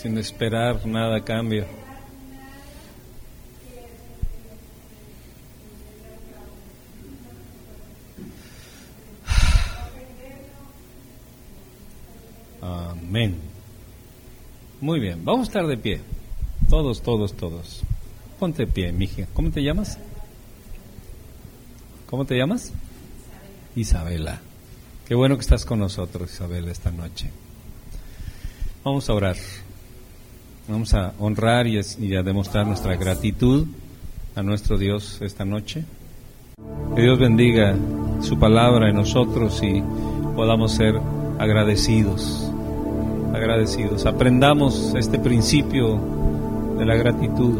sin 0.00 0.16
esperar 0.40 0.86
nada 0.86 1.22
cambio. 1.22 1.66
Amén. 12.62 13.36
Muy 14.80 14.98
bien, 14.98 15.22
vamos 15.22 15.40
a 15.40 15.50
estar 15.50 15.66
de 15.66 15.76
pie. 15.76 16.00
Todos, 16.70 17.02
todos, 17.02 17.34
todos. 17.34 17.82
Ponte 18.38 18.64
de 18.64 18.72
pie, 18.72 18.92
mija. 18.92 19.26
¿Cómo 19.34 19.50
te 19.50 19.62
llamas? 19.62 19.98
¿Cómo 22.08 22.24
te 22.24 22.38
llamas? 22.38 22.72
Isabela. 23.76 24.40
Qué 25.06 25.14
bueno 25.14 25.34
que 25.36 25.42
estás 25.42 25.66
con 25.66 25.80
nosotros, 25.80 26.32
Isabela, 26.32 26.72
esta 26.72 26.90
noche. 26.90 27.30
Vamos 28.82 29.10
a 29.10 29.12
orar. 29.12 29.36
Vamos 30.70 30.94
a 30.94 31.14
honrar 31.18 31.66
y, 31.66 31.78
a 32.14 32.22
demostrar 32.22 32.64
nuestra 32.64 32.94
gratitud 32.94 33.66
a 34.36 34.42
nuestro 34.44 34.78
Dios 34.78 35.20
esta 35.20 35.44
noche. 35.44 35.84
Que 36.94 37.02
Dios 37.02 37.18
bendiga 37.18 37.74
su 38.20 38.38
palabra 38.38 38.88
en 38.88 38.94
nosotros 38.94 39.60
y 39.64 39.82
podamos 40.36 40.70
ser 40.70 40.94
agradecidos, 41.40 42.52
agradecidos. 43.34 44.06
Aprendamos 44.06 44.94
este 44.94 45.18
principio 45.18 45.98
de 46.78 46.86
la 46.86 46.94
gratitud 46.94 47.58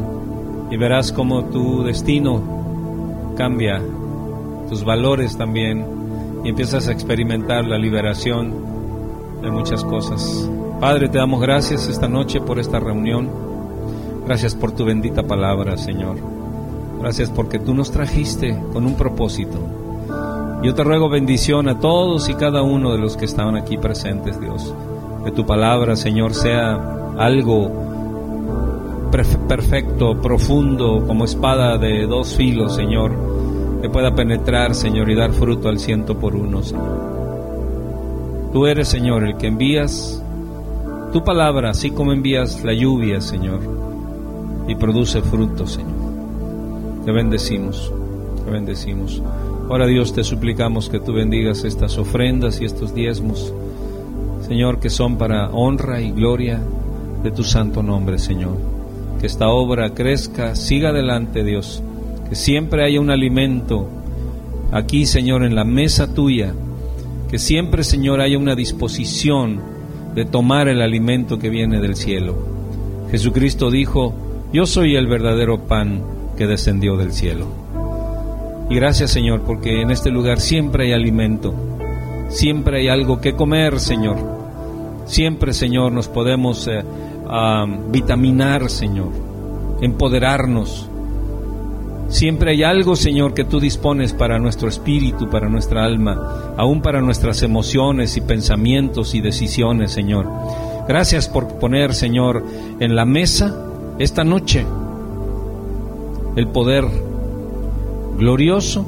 y 0.71 0.77
verás 0.77 1.11
cómo 1.11 1.47
tu 1.47 1.83
destino 1.83 3.35
cambia, 3.37 3.83
tus 4.69 4.85
valores 4.85 5.37
también 5.37 5.85
y 6.45 6.51
empiezas 6.51 6.87
a 6.87 6.93
experimentar 6.93 7.65
la 7.65 7.77
liberación 7.77 8.55
de 9.43 9.51
muchas 9.51 9.83
cosas. 9.83 10.49
Padre, 10.81 11.11
te 11.11 11.19
damos 11.19 11.43
gracias 11.43 11.89
esta 11.89 12.09
noche 12.09 12.41
por 12.41 12.59
esta 12.59 12.81
reunión. 12.81 13.29
Gracias 14.25 14.55
por 14.55 14.73
tu 14.73 14.87
bendita 14.87 15.23
palabra, 15.23 15.77
Señor. 15.77 16.17
Gracias 16.99 17.29
porque 17.29 17.59
tú 17.59 17.75
nos 17.75 17.91
trajiste 17.91 18.59
con 18.73 18.87
un 18.87 18.95
propósito. 18.95 19.59
Yo 20.63 20.75
te 20.75 20.83
ruego 20.83 21.11
bendición 21.11 21.69
a 21.69 21.81
todos 21.81 22.31
y 22.31 22.35
cada 22.35 22.63
uno 22.63 22.93
de 22.93 22.99
los 22.99 23.19
que 23.19 23.27
estaban 23.27 23.57
aquí 23.57 23.77
presentes, 23.77 24.41
Dios. 24.41 24.75
Que 25.23 25.33
tu 25.33 25.45
palabra, 25.45 25.97
Señor, 25.97 26.33
sea 26.33 27.13
algo 27.19 27.71
perfecto, 29.49 30.19
profundo, 30.23 31.05
como 31.07 31.27
espada 31.27 31.77
de 31.77 32.07
dos 32.07 32.37
filos, 32.37 32.75
Señor, 32.75 33.13
que 33.83 33.91
pueda 33.91 34.15
penetrar, 34.15 34.75
Señor, 34.75 35.11
y 35.11 35.15
dar 35.15 35.33
fruto 35.33 35.69
al 35.69 35.79
ciento 35.79 36.19
por 36.19 36.35
uno, 36.35 36.63
Tú 38.51 38.67
eres, 38.67 38.89
Señor, 38.89 39.25
el 39.25 39.37
que 39.37 39.47
envías 39.47 40.23
tu 41.13 41.25
palabra, 41.25 41.71
así 41.71 41.91
como 41.91 42.13
envías 42.13 42.63
la 42.65 42.73
lluvia, 42.73 43.21
Señor, 43.21 43.61
y 44.69 44.75
produce 44.77 45.23
fruto, 45.23 45.67
Señor. 45.67 45.91
Te 47.05 47.13
bendecimos, 47.13 47.93
te 48.45 48.51
bendecimos. 48.51 49.23
Ahora 49.69 49.87
Dios 49.87 50.13
te 50.13 50.23
suplicamos 50.23 50.89
que 50.89 51.01
tú 51.01 51.13
bendigas 51.13 51.65
estas 51.65 51.99
ofrendas 51.99 52.61
y 52.61 52.65
estos 52.65 52.95
diezmos, 52.95 53.53
Señor, 54.47 54.81
que 54.81 54.91
son 54.91 55.17
para 55.17 55.51
honra 55.51 56.01
y 56.01 56.13
gloria 56.13 56.61
de 57.23 57.31
tu 57.31 57.45
santo 57.45 57.83
nombre, 57.83 58.19
Señor. 58.19 58.57
Que 59.21 59.27
esta 59.27 59.49
obra 59.49 59.95
crezca, 59.95 60.55
siga 60.55 60.91
adelante, 60.91 61.45
Dios. 61.45 61.83
Que 62.29 62.35
siempre 62.35 62.85
haya 62.85 63.01
un 63.01 63.11
alimento 63.11 63.89
aquí, 64.73 65.07
Señor, 65.07 65.45
en 65.45 65.55
la 65.55 65.65
mesa 65.65 66.15
tuya. 66.15 66.55
Que 67.31 67.39
siempre, 67.39 67.85
Señor, 67.85 68.21
haya 68.21 68.39
una 68.39 68.55
disposición 68.55 69.61
de 70.15 70.25
tomar 70.25 70.69
el 70.69 70.83
alimento 70.83 71.39
que 71.39 71.51
viene 71.51 71.81
del 71.81 71.97
cielo. 71.97 72.37
Jesucristo 73.11 73.71
dijo, 73.71 74.15
yo 74.53 74.67
soy 74.67 74.97
el 74.97 75.07
verdadero 75.07 75.67
pan 75.67 76.03
que 76.37 76.47
descendió 76.47 76.97
del 76.97 77.13
cielo. 77.13 77.47
Y 78.69 78.75
gracias 78.77 79.11
Señor, 79.11 79.43
porque 79.43 79.81
en 79.81 79.91
este 79.91 80.11
lugar 80.11 80.41
siempre 80.41 80.87
hay 80.87 80.93
alimento, 80.93 81.55
siempre 82.29 82.79
hay 82.79 82.89
algo 82.89 83.21
que 83.21 83.35
comer, 83.35 83.81
Señor. 83.81 84.41
Siempre, 85.07 85.53
Señor, 85.53 85.91
nos 85.91 86.07
podemos 86.07 86.69
eh, 86.69 86.85
vitaminar, 87.91 88.71
Señor, 88.71 89.11
empoderarnos 89.81 90.90
Siempre 92.11 92.51
hay 92.51 92.65
algo, 92.65 92.97
Señor, 92.97 93.35
que 93.35 93.45
tú 93.45 93.61
dispones 93.61 94.13
para 94.13 94.41
nuestro 94.41 94.69
espíritu, 94.69 95.31
para 95.31 95.49
nuestra 95.49 95.85
alma, 95.85 96.53
aún 96.57 96.83
para 96.83 97.01
nuestras 97.01 97.43
emociones 97.43 98.17
y 98.17 98.21
pensamientos 98.21 99.15
y 99.15 99.21
decisiones, 99.21 99.93
Señor. 99.93 100.27
Gracias 100.89 101.29
por 101.29 101.61
poner, 101.61 101.95
Señor, 101.95 102.45
en 102.81 102.97
la 102.97 103.05
mesa 103.05 103.57
esta 104.01 104.25
noche 104.25 104.67
el 106.35 106.49
poder 106.49 106.85
glorioso 108.19 108.87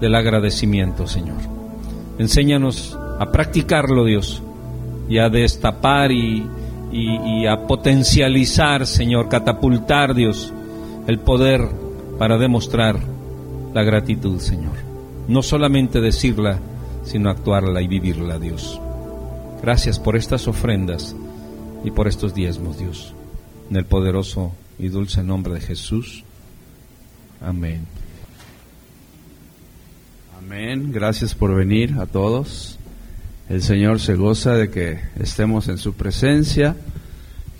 del 0.00 0.16
agradecimiento, 0.16 1.06
Señor. 1.06 1.38
Enséñanos 2.18 2.98
a 3.20 3.30
practicarlo, 3.30 4.04
Dios, 4.04 4.42
y 5.08 5.18
a 5.18 5.28
destapar 5.28 6.10
y, 6.10 6.44
y 6.90 7.46
a 7.46 7.68
potencializar, 7.68 8.84
Señor, 8.84 9.28
catapultar, 9.28 10.12
Dios, 10.12 10.52
el 11.06 11.20
poder 11.20 11.89
para 12.20 12.36
demostrar 12.36 13.00
la 13.72 13.82
gratitud, 13.82 14.40
Señor. 14.40 14.74
No 15.26 15.42
solamente 15.42 16.02
decirla, 16.02 16.58
sino 17.02 17.30
actuarla 17.30 17.80
y 17.80 17.88
vivirla, 17.88 18.38
Dios. 18.38 18.78
Gracias 19.62 19.98
por 19.98 20.16
estas 20.16 20.46
ofrendas 20.46 21.16
y 21.82 21.90
por 21.90 22.08
estos 22.08 22.34
diezmos, 22.34 22.78
Dios. 22.78 23.14
En 23.70 23.76
el 23.76 23.86
poderoso 23.86 24.52
y 24.78 24.88
dulce 24.88 25.22
nombre 25.22 25.54
de 25.54 25.60
Jesús. 25.62 26.22
Amén. 27.40 27.86
Amén. 30.38 30.92
Gracias 30.92 31.34
por 31.34 31.54
venir 31.54 31.94
a 31.98 32.04
todos. 32.04 32.78
El 33.48 33.62
Señor 33.62 33.98
se 33.98 34.14
goza 34.14 34.52
de 34.52 34.68
que 34.68 35.00
estemos 35.18 35.68
en 35.68 35.78
su 35.78 35.94
presencia, 35.94 36.76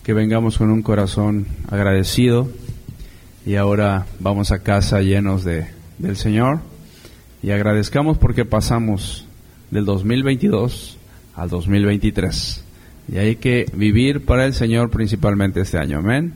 que 0.03 0.13
vengamos 0.13 0.59
con 0.59 0.71
un 0.71 0.83
corazón 0.83 1.47
agradecido 1.71 2.51
y 3.51 3.57
ahora 3.57 4.07
vamos 4.21 4.53
a 4.53 4.61
casa 4.61 5.01
llenos 5.01 5.43
de, 5.43 5.67
del 5.99 6.17
Señor 6.17 6.61
y 7.43 7.51
agradezcamos 7.51 8.17
porque 8.17 8.45
pasamos 8.45 9.27
del 9.73 9.85
2022 9.87 10.97
al 11.35 11.49
2023 11.49 12.65
y 13.13 13.19
hay 13.19 13.35
que 13.35 13.67
vivir 13.75 14.25
para 14.25 14.47
el 14.47 14.55
Señor 14.55 14.91
principalmente 14.91 15.63
este 15.63 15.79
año, 15.79 15.99
amén. 15.99 16.35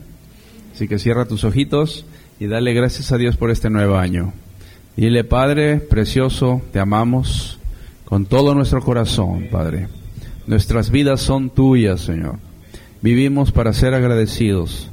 Así 0.74 0.88
que 0.88 0.98
cierra 0.98 1.26
tus 1.26 1.44
ojitos 1.44 2.04
y 2.40 2.48
dale 2.48 2.74
gracias 2.74 3.12
a 3.12 3.16
Dios 3.16 3.36
por 3.36 3.52
este 3.52 3.70
nuevo 3.70 3.96
año. 3.96 4.32
Dile, 4.96 5.22
Padre 5.22 5.76
precioso, 5.76 6.62
te 6.72 6.80
amamos 6.80 7.60
con 8.06 8.26
todo 8.26 8.56
nuestro 8.56 8.82
corazón, 8.82 9.46
Padre. 9.52 9.86
Nuestras 10.48 10.90
vidas 10.90 11.20
son 11.20 11.50
tuyas, 11.50 12.00
Señor. 12.00 12.40
Vivimos 13.02 13.52
para 13.52 13.72
ser 13.72 13.94
agradecidos. 13.94 14.90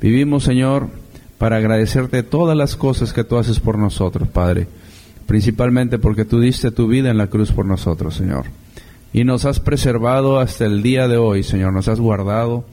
Vivimos, 0.00 0.44
Señor, 0.44 0.88
para 1.44 1.58
agradecerte 1.58 2.22
todas 2.22 2.56
las 2.56 2.74
cosas 2.74 3.12
que 3.12 3.22
tú 3.22 3.36
haces 3.36 3.60
por 3.60 3.76
nosotros, 3.76 4.26
Padre. 4.28 4.66
Principalmente 5.26 5.98
porque 5.98 6.24
tú 6.24 6.40
diste 6.40 6.70
tu 6.70 6.88
vida 6.88 7.10
en 7.10 7.18
la 7.18 7.26
cruz 7.26 7.52
por 7.52 7.66
nosotros, 7.66 8.14
Señor. 8.14 8.46
Y 9.12 9.24
nos 9.24 9.44
has 9.44 9.60
preservado 9.60 10.40
hasta 10.40 10.64
el 10.64 10.82
día 10.82 11.06
de 11.06 11.18
hoy, 11.18 11.42
Señor. 11.42 11.74
Nos 11.74 11.86
has 11.88 12.00
guardado 12.00 12.64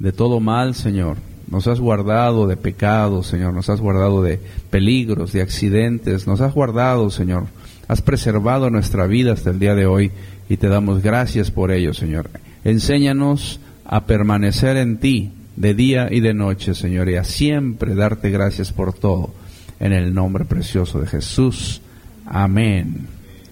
de 0.00 0.10
todo 0.10 0.40
mal, 0.40 0.74
Señor. 0.74 1.18
Nos 1.48 1.68
has 1.68 1.78
guardado 1.78 2.48
de 2.48 2.56
pecados, 2.56 3.28
Señor. 3.28 3.54
Nos 3.54 3.70
has 3.70 3.80
guardado 3.80 4.20
de 4.24 4.40
peligros, 4.70 5.32
de 5.32 5.42
accidentes. 5.42 6.26
Nos 6.26 6.40
has 6.40 6.52
guardado, 6.52 7.10
Señor. 7.10 7.44
Has 7.86 8.02
preservado 8.02 8.70
nuestra 8.70 9.06
vida 9.06 9.34
hasta 9.34 9.50
el 9.50 9.60
día 9.60 9.76
de 9.76 9.86
hoy 9.86 10.10
y 10.48 10.56
te 10.56 10.66
damos 10.66 11.00
gracias 11.00 11.52
por 11.52 11.70
ello, 11.70 11.94
Señor. 11.94 12.28
Enséñanos 12.64 13.60
a 13.84 14.06
permanecer 14.06 14.78
en 14.78 14.98
ti 14.98 15.30
de 15.56 15.74
día 15.74 16.08
y 16.10 16.20
de 16.20 16.34
noche, 16.34 16.74
Señor, 16.74 17.08
y 17.08 17.16
a 17.16 17.24
siempre 17.24 17.94
darte 17.94 18.30
gracias 18.30 18.72
por 18.72 18.92
todo. 18.92 19.34
En 19.80 19.92
el 19.92 20.14
nombre 20.14 20.44
precioso 20.44 21.00
de 21.00 21.06
Jesús. 21.06 21.80
Amén. 22.26 23.06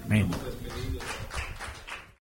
Amén. 0.07 0.27